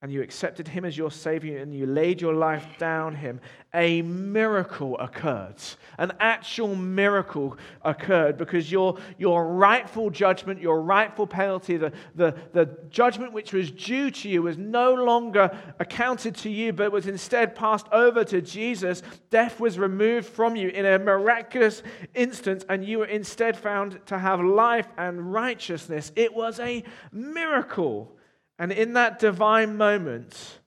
and 0.02 0.12
you 0.12 0.20
accepted 0.20 0.66
him 0.66 0.84
as 0.84 0.98
your 0.98 1.12
savior 1.12 1.58
and 1.58 1.72
you 1.72 1.86
laid 1.86 2.20
your 2.20 2.34
life 2.34 2.66
down 2.76 3.14
him 3.14 3.40
a 3.74 4.02
miracle 4.02 4.98
occurred. 4.98 5.54
An 5.96 6.12
actual 6.20 6.76
miracle 6.76 7.56
occurred 7.82 8.36
because 8.36 8.70
your, 8.70 8.98
your 9.16 9.46
rightful 9.46 10.10
judgment 10.10 10.60
your 10.60 10.82
rightful 10.82 11.26
penalty 11.26 11.76
the, 11.76 11.92
the, 12.14 12.34
the 12.52 12.68
judgment 12.90 13.32
which 13.32 13.52
was 13.52 13.70
due 13.70 14.10
to 14.10 14.28
you 14.28 14.42
was 14.42 14.58
no 14.58 14.92
longer 14.92 15.56
accounted 15.78 16.34
to 16.36 16.50
you 16.50 16.72
but 16.72 16.92
was 16.92 17.06
instead 17.06 17.54
passed 17.54 17.86
over 17.92 18.24
to 18.24 18.42
jesus. 18.42 19.02
Death 19.30 19.60
was 19.60 19.78
removed 19.78 20.26
from 20.26 20.56
you 20.56 20.68
in 20.68 20.84
a 20.84 20.98
miraculous 20.98 21.82
instant 22.14 22.64
and 22.68 22.84
you 22.84 22.98
were 22.98 23.06
instead 23.06 23.56
found 23.56 24.04
to 24.06 24.18
have 24.18 24.40
life 24.40 24.88
and 24.98 25.32
righteousness. 25.32 26.12
It 26.16 26.34
was 26.34 26.60
a 26.60 26.82
miracle 27.12 28.16
and 28.62 28.70
in 28.70 28.92
that 28.92 29.18
divine 29.18 29.76
moment, 29.76 30.60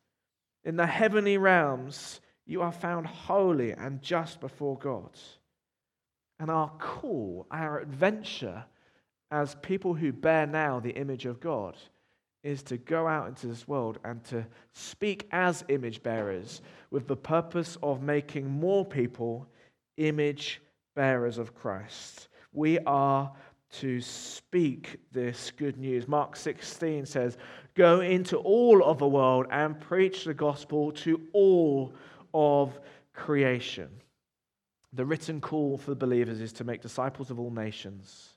in 0.65 0.75
the 0.75 0.85
heavenly 0.85 1.37
realms, 1.37 2.19
you 2.45 2.61
are 2.61 2.73
found 2.73 3.07
holy 3.07 3.71
and 3.71 4.01
just 4.01 4.41
before 4.41 4.77
God. 4.77 5.17
And 6.37 6.51
our 6.51 6.69
call, 6.77 7.47
our 7.51 7.79
adventure 7.79 8.65
as 9.31 9.55
people 9.61 9.93
who 9.93 10.11
bear 10.11 10.45
now 10.45 10.81
the 10.81 10.89
image 10.89 11.25
of 11.25 11.39
God, 11.39 11.77
is 12.43 12.63
to 12.63 12.77
go 12.77 13.07
out 13.07 13.29
into 13.29 13.47
this 13.47 13.65
world 13.65 13.97
and 14.03 14.21
to 14.25 14.45
speak 14.73 15.29
as 15.31 15.63
image 15.69 16.03
bearers 16.03 16.61
with 16.91 17.07
the 17.07 17.15
purpose 17.15 17.77
of 17.81 18.01
making 18.01 18.49
more 18.49 18.83
people 18.83 19.47
image 19.95 20.61
bearers 20.97 21.37
of 21.37 21.55
Christ. 21.55 22.27
We 22.51 22.77
are 22.79 23.31
to 23.79 23.99
speak 23.99 24.99
this 25.11 25.51
good 25.51 25.77
news. 25.77 26.07
Mark 26.07 26.35
16 26.35 27.05
says, 27.05 27.37
Go 27.75 27.99
into 27.99 28.37
all 28.37 28.83
of 28.83 28.99
the 28.99 29.07
world 29.07 29.47
and 29.51 29.79
preach 29.79 30.23
the 30.23 30.33
gospel 30.33 30.93
to 30.93 31.21
all 31.33 31.93
of 32.33 32.79
creation. 33.13 33.89
The 34.93 35.05
written 35.05 35.41
call 35.41 35.77
for 35.77 35.89
the 35.89 35.95
believers 35.95 36.39
is 36.39 36.53
to 36.53 36.63
make 36.63 36.81
disciples 36.81 37.31
of 37.31 37.39
all 37.39 37.51
nations. 37.51 38.29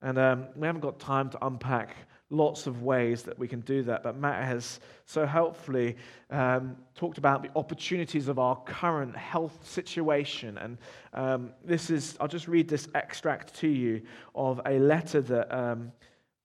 And 0.00 0.18
um, 0.18 0.46
we 0.54 0.66
haven't 0.66 0.82
got 0.82 1.00
time 1.00 1.28
to 1.30 1.46
unpack 1.46 1.96
lots 2.30 2.66
of 2.66 2.82
ways 2.82 3.22
that 3.22 3.38
we 3.38 3.48
can 3.48 3.60
do 3.60 3.82
that, 3.82 4.02
but 4.02 4.16
Matt 4.16 4.44
has 4.44 4.80
so 5.06 5.26
helpfully 5.26 5.96
um, 6.30 6.76
talked 6.94 7.18
about 7.18 7.42
the 7.42 7.50
opportunities 7.56 8.28
of 8.28 8.38
our 8.38 8.56
current 8.64 9.16
health 9.16 9.58
situation. 9.66 10.58
And 10.58 10.78
um, 11.14 11.52
this 11.64 11.90
is, 11.90 12.16
I'll 12.20 12.28
just 12.28 12.46
read 12.46 12.68
this 12.68 12.86
extract 12.94 13.54
to 13.56 13.68
you 13.68 14.02
of 14.36 14.60
a 14.66 14.78
letter 14.78 15.20
that. 15.20 15.52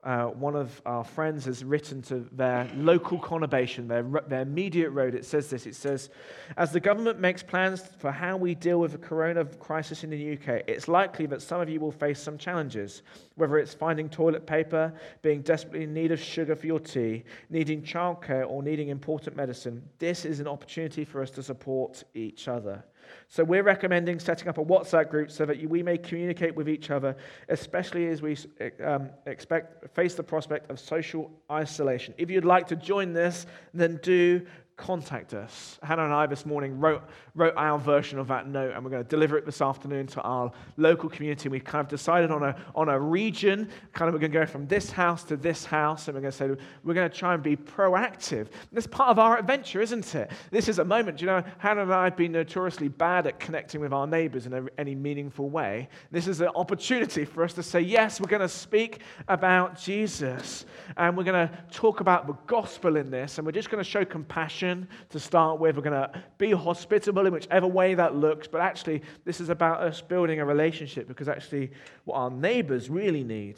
Uh, 0.01 0.27
one 0.27 0.55
of 0.55 0.81
our 0.85 1.03
friends 1.03 1.43
has 1.43 1.61
written 1.61 2.01
to 2.01 2.25
their 2.31 2.69
local 2.77 3.19
conurbation, 3.19 3.85
their, 3.85 4.03
their 4.29 4.41
immediate 4.41 4.91
road. 4.91 5.13
It 5.13 5.25
says 5.25 5.49
this 5.49 5.65
It 5.65 5.75
says, 5.75 6.09
As 6.55 6.71
the 6.71 6.79
government 6.79 7.19
makes 7.19 7.43
plans 7.43 7.81
for 7.97 8.09
how 8.09 8.37
we 8.37 8.55
deal 8.55 8.79
with 8.79 8.93
the 8.93 8.97
corona 8.97 9.43
crisis 9.43 10.05
in 10.05 10.09
the 10.09 10.33
UK, 10.33 10.63
it's 10.67 10.87
likely 10.87 11.25
that 11.25 11.41
some 11.41 11.59
of 11.59 11.67
you 11.67 11.81
will 11.81 11.91
face 11.91 12.21
some 12.21 12.37
challenges, 12.37 13.01
whether 13.35 13.57
it's 13.57 13.73
finding 13.73 14.07
toilet 14.07 14.47
paper, 14.47 14.93
being 15.21 15.41
desperately 15.41 15.83
in 15.83 15.93
need 15.93 16.13
of 16.13 16.19
sugar 16.21 16.55
for 16.55 16.65
your 16.65 16.79
tea, 16.79 17.25
needing 17.49 17.81
childcare, 17.81 18.49
or 18.49 18.63
needing 18.63 18.87
important 18.87 19.35
medicine. 19.35 19.83
This 19.99 20.23
is 20.23 20.39
an 20.39 20.47
opportunity 20.47 21.03
for 21.03 21.21
us 21.21 21.29
to 21.31 21.43
support 21.43 22.05
each 22.13 22.47
other. 22.47 22.85
So 23.27 23.43
we're 23.43 23.63
recommending 23.63 24.19
setting 24.19 24.47
up 24.47 24.57
a 24.57 24.63
WhatsApp 24.63 25.09
group 25.09 25.31
so 25.31 25.45
that 25.45 25.63
we 25.69 25.83
may 25.83 25.97
communicate 25.97 26.55
with 26.55 26.67
each 26.67 26.89
other, 26.89 27.15
especially 27.49 28.07
as 28.07 28.21
we 28.21 28.37
um, 28.83 29.09
expect 29.25 29.95
face 29.95 30.15
the 30.15 30.23
prospect 30.23 30.69
of 30.71 30.79
social 30.79 31.31
isolation. 31.51 32.13
If 32.17 32.29
you'd 32.29 32.45
like 32.45 32.67
to 32.67 32.75
join 32.75 33.13
this, 33.13 33.45
then 33.73 33.99
do 34.01 34.45
contact 34.79 35.33
us. 35.33 35.77
Hannah 35.83 36.05
and 36.05 36.13
I 36.13 36.25
this 36.25 36.45
morning 36.45 36.79
wrote, 36.79 37.03
wrote 37.35 37.53
our 37.57 37.77
version 37.77 38.17
of 38.17 38.29
that 38.29 38.47
note, 38.47 38.73
and 38.73 38.83
we're 38.83 38.89
going 38.89 39.03
to 39.03 39.09
deliver 39.09 39.37
it 39.37 39.45
this 39.45 39.61
afternoon 39.61 40.07
to 40.07 40.21
our 40.21 40.51
local 40.77 41.09
community. 41.09 41.49
We've 41.49 41.63
kind 41.63 41.83
of 41.83 41.89
decided 41.89 42.31
on 42.31 42.43
a, 42.43 42.55
on 42.73 42.87
a 42.87 42.97
region, 42.97 43.69
kind 43.91 44.07
of 44.07 44.13
we're 44.13 44.21
going 44.21 44.31
to 44.31 44.39
go 44.39 44.45
from 44.45 44.67
this 44.67 44.89
house 44.89 45.23
to 45.25 45.35
this 45.35 45.65
house, 45.65 46.07
and 46.07 46.15
we're 46.15 46.21
going 46.21 46.31
to 46.31 46.37
say 46.37 46.63
we're 46.85 46.93
going 46.93 47.09
to 47.09 47.15
try 47.15 47.33
and 47.33 47.43
be 47.43 47.57
proactive. 47.57 48.47
This 48.71 48.87
part 48.87 49.09
of 49.09 49.19
our 49.19 49.37
adventure, 49.37 49.81
isn't 49.81 50.15
it? 50.15 50.31
This 50.49 50.69
is 50.69 50.79
a 50.79 50.85
moment. 50.85 51.19
You 51.19 51.27
know, 51.27 51.43
Hannah 51.57 51.83
and 51.83 51.93
I 51.93 52.05
have 52.05 52.15
been 52.15 52.31
notoriously 52.31 52.87
bad 52.87 53.27
at 53.27 53.37
connecting 53.37 53.81
with 53.81 53.91
our 53.91 54.07
neighbors 54.07 54.45
in 54.45 54.53
a, 54.53 54.63
any 54.77 54.95
meaningful 54.95 55.49
way. 55.49 55.89
This 56.09 56.25
is 56.25 56.39
an 56.39 56.49
opportunity 56.55 57.25
for 57.25 57.43
us 57.43 57.51
to 57.53 57.63
say, 57.63 57.81
yes, 57.81 58.21
we're 58.21 58.27
going 58.27 58.39
to 58.41 58.47
speak 58.47 59.01
about 59.27 59.77
Jesus, 59.77 60.65
and 60.95 61.17
we're 61.17 61.25
going 61.25 61.49
to 61.49 61.53
talk 61.69 61.99
about 61.99 62.27
the 62.27 62.37
gospel 62.47 62.95
in 62.95 63.11
this, 63.11 63.37
and 63.37 63.45
we're 63.45 63.51
just 63.51 63.69
going 63.69 63.83
to 63.83 63.89
show 63.89 64.05
compassion 64.05 64.68
to 65.09 65.19
start 65.19 65.59
with. 65.59 65.75
We're 65.75 65.83
going 65.83 66.01
to 66.01 66.23
be 66.37 66.51
hospitable 66.51 67.25
in 67.25 67.33
whichever 67.33 67.67
way 67.67 67.93
that 67.95 68.15
looks, 68.15 68.47
but 68.47 68.61
actually, 68.61 69.01
this 69.25 69.39
is 69.39 69.49
about 69.49 69.81
us 69.81 70.01
building 70.01 70.39
a 70.39 70.45
relationship 70.45 71.07
because 71.07 71.27
actually, 71.27 71.71
what 72.05 72.15
our 72.15 72.29
neighbors 72.29 72.89
really 72.89 73.23
need 73.23 73.57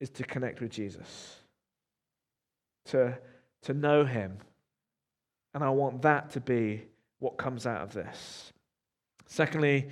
is 0.00 0.10
to 0.10 0.24
connect 0.24 0.60
with 0.60 0.70
Jesus, 0.70 1.36
to, 2.86 3.18
to 3.62 3.74
know 3.74 4.04
Him. 4.04 4.38
And 5.54 5.64
I 5.64 5.70
want 5.70 6.02
that 6.02 6.30
to 6.30 6.40
be 6.40 6.84
what 7.18 7.36
comes 7.36 7.66
out 7.66 7.82
of 7.82 7.92
this. 7.92 8.52
Secondly, 9.26 9.88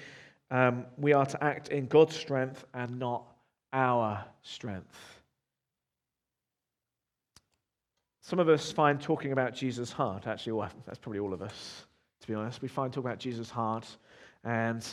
um, 0.51 0.87
we 0.97 1.13
are 1.13 1.27
to 1.27 1.43
act 1.43 1.69
in 1.69 1.87
God's 1.87 2.15
strength 2.15 2.65
and 2.73 2.99
not 2.99 3.25
our 3.73 4.25
strength. 4.43 5.16
Some 8.27 8.41
of 8.41 8.49
us 8.49 8.73
find 8.73 9.01
talking 9.01 9.31
about 9.31 9.55
Jesus 9.55 9.93
hard. 9.93 10.27
Actually, 10.27 10.55
well, 10.55 10.71
that's 10.85 10.99
probably 10.99 11.21
all 11.21 11.33
of 11.33 11.43
us, 11.43 11.87
to 12.21 12.27
be 12.27 12.35
honest. 12.35 12.61
We 12.61 12.67
find 12.67 12.93
talking 12.93 13.09
about 13.09 13.21
Jesus 13.21 13.51
hard, 13.51 13.87
and 14.43 14.85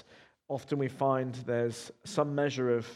often 0.49 0.77
we 0.77 0.87
find 0.87 1.33
there's 1.47 1.91
some 2.03 2.35
measure 2.35 2.77
of 2.77 2.87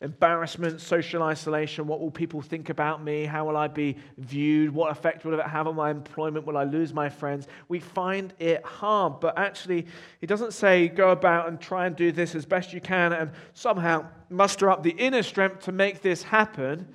embarrassment, 0.00 0.80
social 0.80 1.24
isolation. 1.24 1.88
What 1.88 1.98
will 1.98 2.12
people 2.12 2.40
think 2.40 2.68
about 2.68 3.02
me? 3.02 3.24
How 3.24 3.44
will 3.44 3.56
I 3.56 3.66
be 3.66 3.96
viewed? 4.16 4.72
What 4.72 4.92
effect 4.92 5.24
will 5.24 5.36
it 5.36 5.44
have 5.44 5.66
on 5.66 5.74
my 5.74 5.90
employment? 5.90 6.46
Will 6.46 6.56
I 6.56 6.62
lose 6.62 6.94
my 6.94 7.08
friends? 7.08 7.48
We 7.66 7.80
find 7.80 8.32
it 8.38 8.64
hard, 8.64 9.18
but 9.18 9.36
actually, 9.36 9.88
he 10.20 10.26
doesn't 10.28 10.52
say 10.52 10.86
go 10.86 11.10
about 11.10 11.48
and 11.48 11.60
try 11.60 11.86
and 11.86 11.96
do 11.96 12.12
this 12.12 12.36
as 12.36 12.46
best 12.46 12.72
you 12.72 12.80
can 12.80 13.12
and 13.12 13.32
somehow 13.54 14.06
muster 14.28 14.70
up 14.70 14.84
the 14.84 14.90
inner 14.90 15.24
strength 15.24 15.64
to 15.64 15.72
make 15.72 16.00
this 16.00 16.22
happen. 16.22 16.86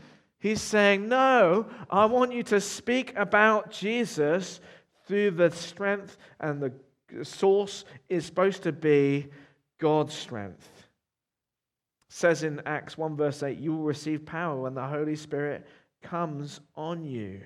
He's 0.45 0.62
saying, 0.62 1.10
No, 1.10 1.65
I 1.89 2.05
want 2.05 2.31
you 2.31 2.43
to 2.43 2.62
speak 2.62 3.15
about 3.15 3.71
Jesus 3.71 4.60
through 5.08 5.31
the 5.31 5.49
strength, 5.49 6.19
and 6.39 6.62
the 6.62 7.25
source 7.25 7.84
is 8.10 8.27
supposed 8.27 8.62
to 8.62 8.71
be 8.71 9.29
God's 9.79 10.13
strength. 10.13 10.69
It 12.10 12.13
says 12.13 12.43
in 12.43 12.62
Acts 12.67 12.95
1, 12.95 13.17
verse 13.17 13.41
8, 13.41 13.58
You 13.58 13.73
will 13.73 13.86
receive 13.86 14.23
power 14.23 14.62
when 14.62 14.75
the 14.75 14.86
Holy 14.86 15.15
Spirit 15.15 15.65
comes 16.03 16.60
on 16.75 17.03
you. 17.03 17.41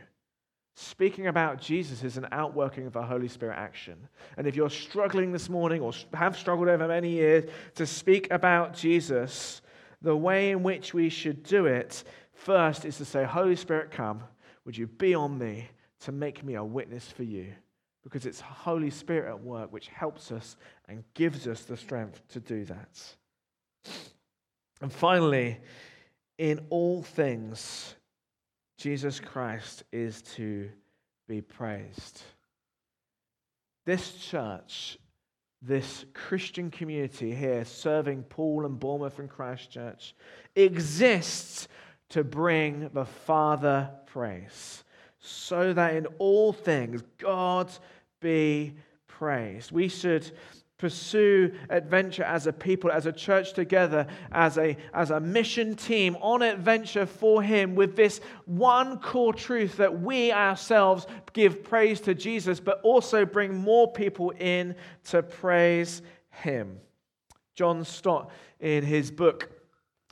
Speaking 0.76 1.28
about 1.28 1.62
Jesus 1.62 2.04
is 2.04 2.18
an 2.18 2.28
outworking 2.34 2.86
of 2.86 2.92
the 2.92 3.02
Holy 3.02 3.30
Spirit 3.30 3.56
action. 3.58 3.96
And 4.36 4.46
if 4.46 4.58
you're 4.58 4.70
struggling 4.70 5.32
this 5.32 5.48
morning 5.48 5.82
or 5.82 5.94
have 6.14 6.38
struggled 6.38 6.68
over 6.68 6.86
many 6.86 7.12
years 7.12 7.50
to 7.76 7.86
speak 7.86 8.28
about 8.30 8.74
Jesus, 8.74 9.62
the 10.02 10.18
way 10.18 10.52
in 10.52 10.64
which 10.64 10.94
we 10.94 11.08
should 11.08 11.44
do 11.44 11.66
it 11.66 12.04
First 12.40 12.86
is 12.86 12.98
to 12.98 13.06
say, 13.06 13.26
Holy 13.26 13.58
Spirit, 13.58 13.92
come. 13.92 14.24
Would 14.64 14.78
you 14.78 14.88
be 14.88 15.14
on 15.14 15.38
me 15.38 15.68
to 16.02 16.14
make 16.14 16.42
me 16.42 16.56
a 16.56 16.64
witness 16.64 17.12
for 17.12 17.24
you? 17.24 17.52
Because 18.02 18.26
it's 18.26 18.40
Holy 18.40 18.90
Spirit 18.90 19.30
at 19.30 19.44
work 19.44 19.74
which 19.74 19.90
helps 19.90 20.32
us 20.32 20.56
and 20.88 21.04
gives 21.16 21.48
us 21.48 21.64
the 21.64 21.76
strength 21.76 22.22
to 22.30 22.40
do 22.40 22.64
that. 22.64 23.16
And 24.82 24.92
finally, 24.92 25.60
in 26.38 26.66
all 26.70 27.04
things, 27.04 27.96
Jesus 28.78 29.20
Christ 29.20 29.84
is 29.92 30.22
to 30.36 30.70
be 31.28 31.42
praised. 31.42 32.22
This 33.86 34.14
church, 34.14 34.98
this 35.62 36.06
Christian 36.14 36.72
community 36.72 37.36
here 37.36 37.66
serving 37.66 38.24
Poole 38.24 38.66
and 38.66 38.80
Bournemouth 38.80 39.20
and 39.20 39.30
Christchurch 39.30 40.16
exists 40.56 41.68
to 42.10 42.24
bring 42.24 42.90
the 42.94 43.06
Father 43.06 43.90
praise, 44.08 44.84
so 45.20 45.74
that 45.74 45.96
in 45.96 46.06
all 46.18 46.52
things 46.54 47.04
God 47.18 47.72
be 48.20 48.76
praised. 49.08 49.72
We 49.72 49.88
should 49.88 50.32
pursue 50.78 51.54
adventure 51.70 52.24
as 52.24 52.48
a 52.48 52.54
people, 52.54 52.90
as 52.90 53.06
a 53.06 53.12
church 53.12 53.54
together, 53.54 54.08
as 54.32 54.58
a, 54.58 54.78
as 54.94 55.12
a 55.12 55.20
mission 55.20 55.76
team 55.76 56.16
on 56.22 56.42
adventure 56.42 57.06
for 57.06 57.44
Him 57.44 57.76
with 57.76 57.96
this 57.96 58.22
one 58.46 58.98
core 59.00 59.34
truth 59.34 59.78
that 59.78 60.02
we 60.02 60.32
ourselves 60.32 61.06
give 61.34 61.64
praise 61.64 62.00
to 62.02 62.16
Jesus, 62.16 62.60
but 62.62 62.80
also 62.82 63.26
bring 63.26 63.54
more 63.54 63.92
people 63.92 64.32
in 64.40 64.74
to 65.06 65.22
praise 65.22 66.02
Him. 66.30 66.80
John 67.56 67.84
Stott, 67.84 68.32
in 68.62 68.84
his 68.84 69.12
book, 69.12 69.50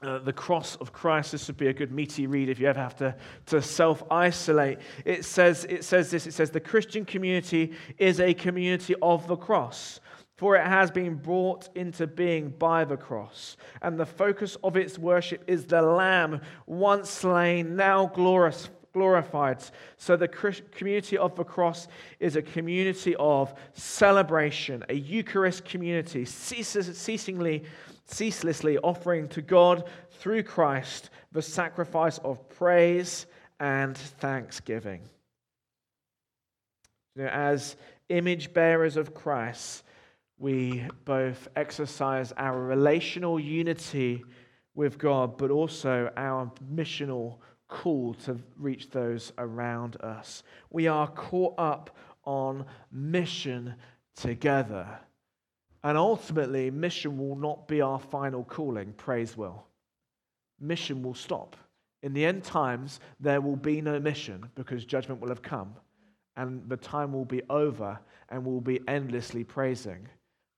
uh, 0.04 0.20
the 0.20 0.34
cross 0.34 0.76
of 0.76 0.94
Christ. 0.94 1.32
This 1.32 1.48
would 1.48 1.58
be 1.58 1.68
a 1.68 1.74
good 1.74 1.92
meaty 1.92 2.28
read 2.28 2.50
if 2.50 2.60
you 2.60 2.68
ever 2.68 2.80
have 2.80 2.96
to, 2.98 3.16
to 3.48 3.62
self 3.62 4.04
isolate. 4.12 4.80
It 5.06 5.26
says, 5.26 5.66
it 5.70 5.84
says 5.84 6.12
this 6.12 6.28
it 6.28 6.34
says, 6.34 6.52
The 6.52 6.60
Christian 6.60 7.06
community 7.06 7.74
is 7.98 8.20
a 8.20 8.34
community 8.34 8.94
of 9.02 9.28
the 9.28 9.36
cross, 9.36 10.00
for 10.36 10.56
it 10.56 10.66
has 10.66 10.92
been 10.92 11.16
brought 11.16 11.70
into 11.76 12.06
being 12.06 12.50
by 12.50 12.86
the 12.86 12.98
cross. 12.98 13.58
And 13.82 14.00
the 14.00 14.06
focus 14.06 14.56
of 14.64 14.78
its 14.78 15.00
worship 15.00 15.44
is 15.48 15.66
the 15.66 15.82
Lamb, 15.82 16.42
once 16.68 17.10
slain, 17.10 17.76
now 17.76 18.06
glorious, 18.06 18.70
glorified. 18.94 19.64
So 19.98 20.16
the 20.16 20.28
community 20.28 21.18
of 21.18 21.36
the 21.36 21.44
cross 21.44 21.88
is 22.20 22.36
a 22.36 22.42
community 22.42 23.16
of 23.18 23.54
celebration, 23.74 24.84
a 24.90 24.96
Eucharist 24.96 25.66
community, 25.66 26.26
ceaselessly 26.26 27.64
ceaselessly 28.10 28.78
offering 28.80 29.28
to 29.30 29.42
God 29.42 29.84
through 30.12 30.44
Christ 30.44 31.10
the 31.32 31.42
sacrifice 31.42 32.18
of 32.20 32.50
praise 32.50 33.26
and 33.60 33.98
thanksgiving. 33.98 35.02
You 37.16 37.24
know, 37.24 37.30
as 37.30 37.76
image 38.10 38.54
bearers 38.54 38.96
of 38.96 39.14
Christ, 39.14 39.84
we 40.40 40.86
both 41.04 41.48
exercise 41.56 42.32
our 42.38 42.60
relational 42.62 43.40
unity 43.40 44.24
with 44.76 44.98
God, 44.98 45.38
but 45.38 45.50
also 45.50 46.12
our 46.16 46.52
missional 46.74 47.38
call 47.68 48.14
to 48.14 48.38
reach 48.58 48.90
those 48.90 49.32
around 49.38 49.98
us. 49.98 50.44
We 50.70 50.88
are 50.88 51.08
caught 51.08 51.56
up 51.58 51.96
on 52.24 52.66
mission 52.92 53.76
together. 54.16 55.00
And 55.84 55.98
ultimately, 55.98 56.72
mission 56.72 57.18
will 57.18 57.36
not 57.36 57.68
be 57.68 57.82
our 57.82 58.00
final 58.00 58.44
calling, 58.44 58.94
praise 58.94 59.38
will. 59.38 59.66
Mission 60.60 61.04
will 61.04 61.14
stop. 61.14 61.56
In 62.04 62.14
the 62.14 62.26
end 62.26 62.44
times, 62.44 63.00
there 63.20 63.42
will 63.42 63.56
be 63.56 63.82
no 63.82 64.00
mission 64.00 64.50
because 64.56 64.86
judgment 64.86 65.22
will 65.22 65.30
have 65.30 65.42
come 65.42 65.76
and 66.36 66.68
the 66.70 66.78
time 66.78 67.12
will 67.12 67.26
be 67.26 67.42
over 67.50 68.00
and 68.30 68.46
we'll 68.46 68.62
be 68.62 68.80
endlessly 68.88 69.44
praising. 69.44 70.08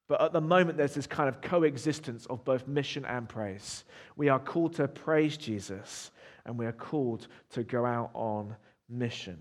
But 0.07 0.21
at 0.21 0.33
the 0.33 0.41
moment, 0.41 0.77
there's 0.77 0.95
this 0.95 1.07
kind 1.07 1.29
of 1.29 1.41
coexistence 1.41 2.25
of 2.25 2.43
both 2.43 2.67
mission 2.67 3.05
and 3.05 3.29
praise. 3.29 3.85
We 4.15 4.27
are 4.27 4.39
called 4.39 4.73
to 4.75 4.87
praise 4.87 5.37
Jesus 5.37 6.11
and 6.49 6.57
we 6.57 6.65
are 6.65 6.71
called 6.71 7.27
to 7.51 7.63
go 7.63 7.85
out 7.85 8.09
on 8.15 8.55
mission. 8.89 9.37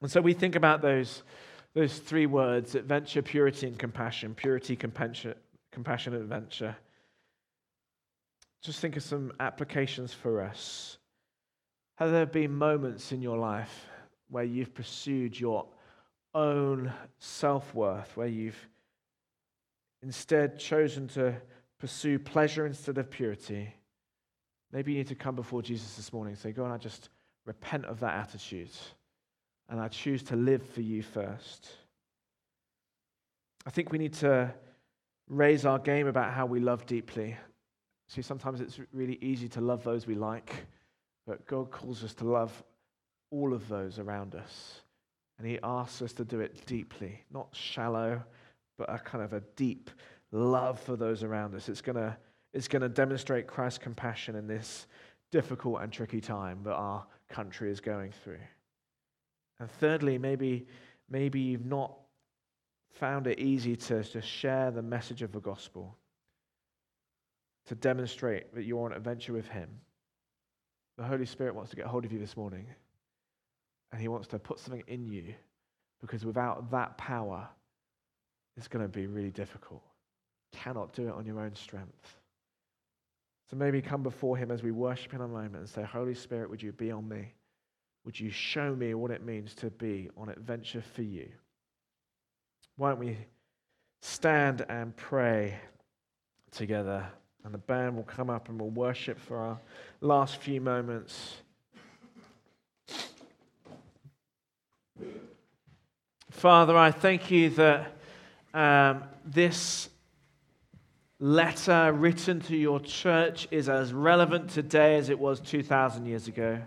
And 0.00 0.08
so 0.08 0.20
we 0.20 0.32
think 0.32 0.54
about 0.54 0.80
those 0.80 1.24
those 1.74 1.98
three 1.98 2.26
words 2.26 2.76
adventure, 2.76 3.20
purity, 3.20 3.66
and 3.66 3.78
compassion. 3.78 4.34
Purity, 4.34 4.76
compassion, 4.76 5.34
compassion, 5.72 6.14
adventure. 6.14 6.76
Just 8.62 8.80
think 8.80 8.96
of 8.96 9.02
some 9.02 9.32
applications 9.40 10.12
for 10.12 10.40
us. 10.40 10.98
Have 11.96 12.12
there 12.12 12.26
been 12.26 12.54
moments 12.54 13.10
in 13.10 13.20
your 13.20 13.36
life 13.36 13.86
where 14.30 14.44
you've 14.44 14.74
pursued 14.74 15.38
your 15.38 15.66
own 16.32 16.92
self 17.18 17.74
worth, 17.74 18.16
where 18.16 18.28
you've 18.28 18.68
instead 20.02 20.60
chosen 20.60 21.08
to 21.08 21.34
pursue 21.80 22.20
pleasure 22.20 22.66
instead 22.66 22.98
of 22.98 23.10
purity? 23.10 23.74
Maybe 24.72 24.92
you 24.92 24.98
need 24.98 25.08
to 25.08 25.14
come 25.14 25.34
before 25.34 25.62
Jesus 25.62 25.94
this 25.94 26.12
morning 26.12 26.32
and 26.32 26.40
say, 26.40 26.52
God, 26.52 26.72
I 26.72 26.76
just 26.76 27.08
repent 27.46 27.86
of 27.86 28.00
that 28.00 28.14
attitude 28.14 28.70
and 29.68 29.80
I 29.80 29.88
choose 29.88 30.22
to 30.24 30.36
live 30.36 30.62
for 30.62 30.80
you 30.80 31.02
first. 31.02 31.68
I 33.66 33.70
think 33.70 33.92
we 33.92 33.98
need 33.98 34.14
to 34.14 34.52
raise 35.28 35.66
our 35.66 35.78
game 35.78 36.06
about 36.06 36.32
how 36.32 36.46
we 36.46 36.60
love 36.60 36.86
deeply. 36.86 37.36
See, 38.08 38.22
sometimes 38.22 38.60
it's 38.60 38.80
really 38.92 39.18
easy 39.20 39.48
to 39.50 39.60
love 39.60 39.84
those 39.84 40.06
we 40.06 40.14
like, 40.14 40.66
but 41.26 41.46
God 41.46 41.70
calls 41.70 42.02
us 42.02 42.14
to 42.14 42.24
love 42.24 42.62
all 43.30 43.52
of 43.52 43.68
those 43.68 43.98
around 43.98 44.34
us. 44.34 44.80
And 45.38 45.46
He 45.46 45.58
asks 45.62 46.00
us 46.00 46.12
to 46.14 46.24
do 46.24 46.40
it 46.40 46.64
deeply, 46.66 47.22
not 47.30 47.48
shallow, 47.52 48.22
but 48.78 48.92
a 48.92 48.98
kind 48.98 49.22
of 49.22 49.34
a 49.34 49.42
deep 49.56 49.90
love 50.32 50.80
for 50.80 50.96
those 50.96 51.22
around 51.22 51.54
us. 51.54 51.68
It's 51.68 51.82
going 51.82 51.96
to 51.96 52.16
it's 52.52 52.68
going 52.68 52.82
to 52.82 52.88
demonstrate 52.88 53.46
Christ's 53.46 53.78
compassion 53.78 54.34
in 54.34 54.46
this 54.46 54.86
difficult 55.30 55.82
and 55.82 55.92
tricky 55.92 56.20
time 56.20 56.60
that 56.64 56.74
our 56.74 57.04
country 57.28 57.70
is 57.70 57.80
going 57.80 58.12
through. 58.24 58.40
And 59.60 59.70
thirdly, 59.70 60.18
maybe, 60.18 60.66
maybe 61.10 61.40
you've 61.40 61.66
not 61.66 61.94
found 62.92 63.26
it 63.26 63.38
easy 63.38 63.76
to, 63.76 64.02
to 64.02 64.20
share 64.20 64.70
the 64.70 64.82
message 64.82 65.22
of 65.22 65.32
the 65.32 65.40
gospel, 65.40 65.96
to 67.66 67.74
demonstrate 67.74 68.54
that 68.54 68.64
you're 68.64 68.84
on 68.84 68.92
an 68.92 68.96
adventure 68.96 69.32
with 69.32 69.48
Him. 69.48 69.68
The 70.96 71.04
Holy 71.04 71.26
Spirit 71.26 71.54
wants 71.54 71.70
to 71.70 71.76
get 71.76 71.86
hold 71.86 72.04
of 72.04 72.12
you 72.12 72.18
this 72.18 72.36
morning, 72.36 72.66
and 73.92 74.00
He 74.00 74.08
wants 74.08 74.26
to 74.28 74.38
put 74.38 74.58
something 74.58 74.82
in 74.86 75.06
you, 75.06 75.34
because 76.00 76.24
without 76.24 76.70
that 76.70 76.96
power, 76.96 77.46
it's 78.56 78.68
going 78.68 78.84
to 78.84 78.88
be 78.88 79.06
really 79.06 79.30
difficult. 79.30 79.82
You 80.52 80.58
cannot 80.58 80.92
do 80.92 81.08
it 81.08 81.14
on 81.14 81.26
your 81.26 81.40
own 81.40 81.54
strength. 81.54 82.16
So 83.50 83.56
maybe 83.56 83.80
come 83.80 84.02
before 84.02 84.36
Him 84.36 84.50
as 84.50 84.62
we 84.62 84.70
worship 84.70 85.14
in 85.14 85.20
a 85.20 85.28
moment 85.28 85.56
and 85.56 85.68
say, 85.68 85.82
Holy 85.82 86.14
Spirit, 86.14 86.50
would 86.50 86.62
you 86.62 86.72
be 86.72 86.90
on 86.90 87.08
me? 87.08 87.32
Would 88.04 88.18
you 88.18 88.30
show 88.30 88.74
me 88.74 88.94
what 88.94 89.10
it 89.10 89.24
means 89.24 89.54
to 89.56 89.70
be 89.70 90.10
on 90.16 90.28
adventure 90.28 90.82
for 90.94 91.02
you? 91.02 91.28
Why 92.76 92.90
don't 92.90 92.98
we 92.98 93.16
stand 94.02 94.64
and 94.68 94.94
pray 94.96 95.58
together? 96.50 97.06
And 97.44 97.54
the 97.54 97.58
band 97.58 97.96
will 97.96 98.04
come 98.04 98.28
up 98.28 98.48
and 98.48 98.60
we'll 98.60 98.70
worship 98.70 99.18
for 99.18 99.38
our 99.38 99.58
last 100.00 100.36
few 100.36 100.60
moments. 100.60 101.36
Father, 106.30 106.76
I 106.76 106.90
thank 106.90 107.30
you 107.30 107.50
that 107.50 107.92
um, 108.54 109.04
this 109.24 109.88
letter 111.20 111.92
written 111.92 112.40
to 112.40 112.56
your 112.56 112.78
church 112.78 113.48
is 113.50 113.68
as 113.68 113.92
relevant 113.92 114.50
today 114.50 114.96
as 114.96 115.08
it 115.08 115.18
was 115.18 115.40
2,000 115.40 116.06
years 116.06 116.28
ago. 116.28 116.60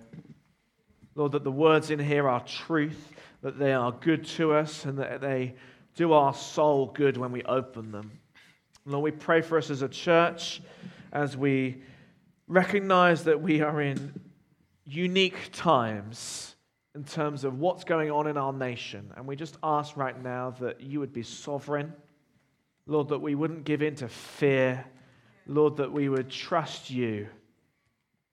Lord, 1.16 1.34
that 1.34 1.44
the 1.44 1.52
words 1.52 1.90
in 1.90 2.00
here 2.00 2.28
are 2.28 2.42
truth, 2.42 3.14
that 3.42 3.58
they 3.58 3.74
are 3.74 3.92
good 3.92 4.26
to 4.26 4.54
us, 4.54 4.86
and 4.86 5.00
that 5.00 5.22
they 5.22 5.56
do 5.96 6.14
our 6.14 6.34
soul 6.34 6.88
good 6.88 7.18
when 7.18 7.32
we 7.32 7.44
open 7.44 7.92
them. 7.92 8.20
Lord, 8.86 9.04
we 9.04 9.12
pray 9.12 9.42
for 9.42 9.58
us 9.58 9.70
as 9.70 9.82
a 9.82 9.90
church 9.90 10.62
as 11.12 11.38
we 11.38 11.84
recognize 12.48 13.26
that 13.26 13.42
we 13.42 13.62
are 13.62 13.82
in 13.82 14.14
unique 14.86 15.50
times 15.54 16.56
in 16.96 17.04
terms 17.04 17.44
of 17.44 17.60
what's 17.60 17.84
going 17.86 18.12
on 18.12 18.28
in 18.28 18.38
our 18.38 18.52
nation. 18.52 19.12
And 19.16 19.26
we 19.26 19.36
just 19.36 19.58
ask 19.64 19.96
right 19.96 20.22
now 20.22 20.52
that 20.60 20.82
you 20.82 21.00
would 21.00 21.14
be 21.14 21.24
sovereign. 21.24 21.94
Lord, 22.88 23.10
that 23.10 23.20
we 23.20 23.36
wouldn't 23.36 23.64
give 23.64 23.82
in 23.82 23.96
to 23.96 24.08
fear. 24.08 24.86
Lord, 25.48 25.78
that 25.78 25.92
we 25.92 26.10
would 26.10 26.30
trust 26.30 26.90
you. 26.90 27.28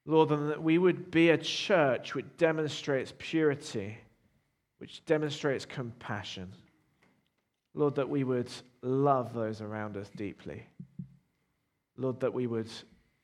Lord, 0.06 0.30
and 0.30 0.50
that 0.50 0.62
we 0.62 0.78
would 0.78 1.10
be 1.10 1.30
a 1.30 1.38
church 1.38 2.14
which 2.14 2.24
demonstrates 2.38 3.12
purity, 3.18 3.98
which 4.78 5.04
demonstrates 5.04 5.66
compassion. 5.66 6.52
Lord, 7.74 7.96
that 7.96 8.08
we 8.08 8.24
would 8.24 8.50
love 8.80 9.34
those 9.34 9.60
around 9.60 9.96
us 9.96 10.08
deeply. 10.16 10.66
Lord, 11.98 12.20
that 12.20 12.32
we 12.32 12.46
would 12.46 12.70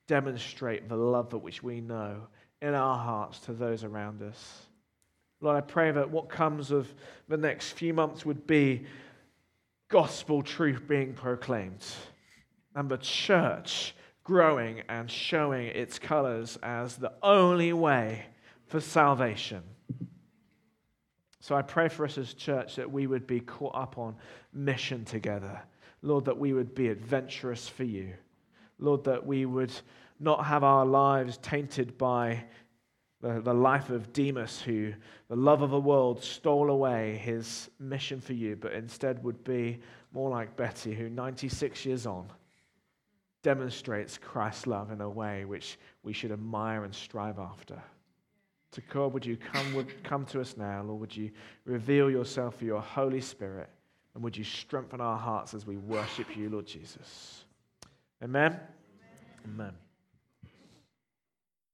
demonstrate 0.06 0.88
the 0.88 0.96
love 0.96 1.30
that 1.30 1.38
which 1.38 1.62
we 1.62 1.80
know 1.80 2.26
in 2.60 2.74
our 2.74 2.98
hearts 2.98 3.38
to 3.40 3.52
those 3.52 3.82
around 3.82 4.20
us. 4.22 4.66
Lord, 5.40 5.56
I 5.56 5.60
pray 5.60 5.90
that 5.90 6.10
what 6.10 6.28
comes 6.28 6.70
of 6.70 6.92
the 7.28 7.36
next 7.36 7.72
few 7.72 7.94
months 7.94 8.26
would 8.26 8.46
be 8.46 8.84
gospel 9.94 10.42
truth 10.42 10.88
being 10.88 11.14
proclaimed 11.14 11.84
and 12.74 12.90
the 12.90 12.96
church 12.96 13.94
growing 14.24 14.82
and 14.88 15.08
showing 15.08 15.68
its 15.68 16.00
colors 16.00 16.58
as 16.64 16.96
the 16.96 17.12
only 17.22 17.72
way 17.72 18.26
for 18.66 18.80
salvation. 18.80 19.62
So 21.38 21.54
I 21.54 21.62
pray 21.62 21.88
for 21.88 22.04
us 22.04 22.18
as 22.18 22.34
church 22.34 22.74
that 22.74 22.90
we 22.90 23.06
would 23.06 23.24
be 23.24 23.38
caught 23.38 23.76
up 23.76 23.96
on 23.96 24.16
mission 24.52 25.04
together. 25.04 25.62
Lord, 26.02 26.24
that 26.24 26.36
we 26.36 26.52
would 26.54 26.74
be 26.74 26.88
adventurous 26.88 27.68
for 27.68 27.84
you. 27.84 28.14
Lord, 28.80 29.04
that 29.04 29.24
we 29.24 29.46
would 29.46 29.72
not 30.18 30.44
have 30.44 30.64
our 30.64 30.84
lives 30.84 31.36
tainted 31.36 31.96
by 31.96 32.42
the, 33.24 33.40
the 33.40 33.54
life 33.54 33.88
of 33.88 34.12
Demas, 34.12 34.60
who 34.60 34.92
the 35.28 35.36
love 35.36 35.62
of 35.62 35.70
the 35.70 35.80
world 35.80 36.22
stole 36.22 36.68
away 36.68 37.16
his 37.16 37.70
mission 37.80 38.20
for 38.20 38.34
you, 38.34 38.54
but 38.54 38.74
instead 38.74 39.24
would 39.24 39.42
be 39.44 39.80
more 40.12 40.28
like 40.28 40.56
Betty, 40.56 40.94
who 40.94 41.08
96 41.08 41.86
years 41.86 42.04
on 42.04 42.26
demonstrates 43.42 44.18
Christ's 44.18 44.66
love 44.66 44.90
in 44.90 45.00
a 45.00 45.08
way 45.08 45.46
which 45.46 45.78
we 46.02 46.12
should 46.12 46.32
admire 46.32 46.84
and 46.84 46.94
strive 46.94 47.38
after. 47.38 47.82
To 48.72 48.80
God, 48.92 49.14
would 49.14 49.24
you 49.24 49.38
come, 49.38 49.74
would, 49.74 50.04
come 50.04 50.26
to 50.26 50.40
us 50.40 50.56
now, 50.58 50.82
Lord? 50.82 51.00
Would 51.00 51.16
you 51.16 51.30
reveal 51.64 52.10
yourself 52.10 52.58
for 52.58 52.66
your 52.66 52.80
Holy 52.82 53.22
Spirit? 53.22 53.70
And 54.14 54.22
would 54.22 54.36
you 54.36 54.44
strengthen 54.44 55.00
our 55.00 55.18
hearts 55.18 55.54
as 55.54 55.66
we 55.66 55.78
worship 55.78 56.36
you, 56.36 56.50
Lord 56.50 56.66
Jesus? 56.66 57.44
Amen. 58.22 58.52
Amen. 58.52 58.60
Amen. 59.46 59.83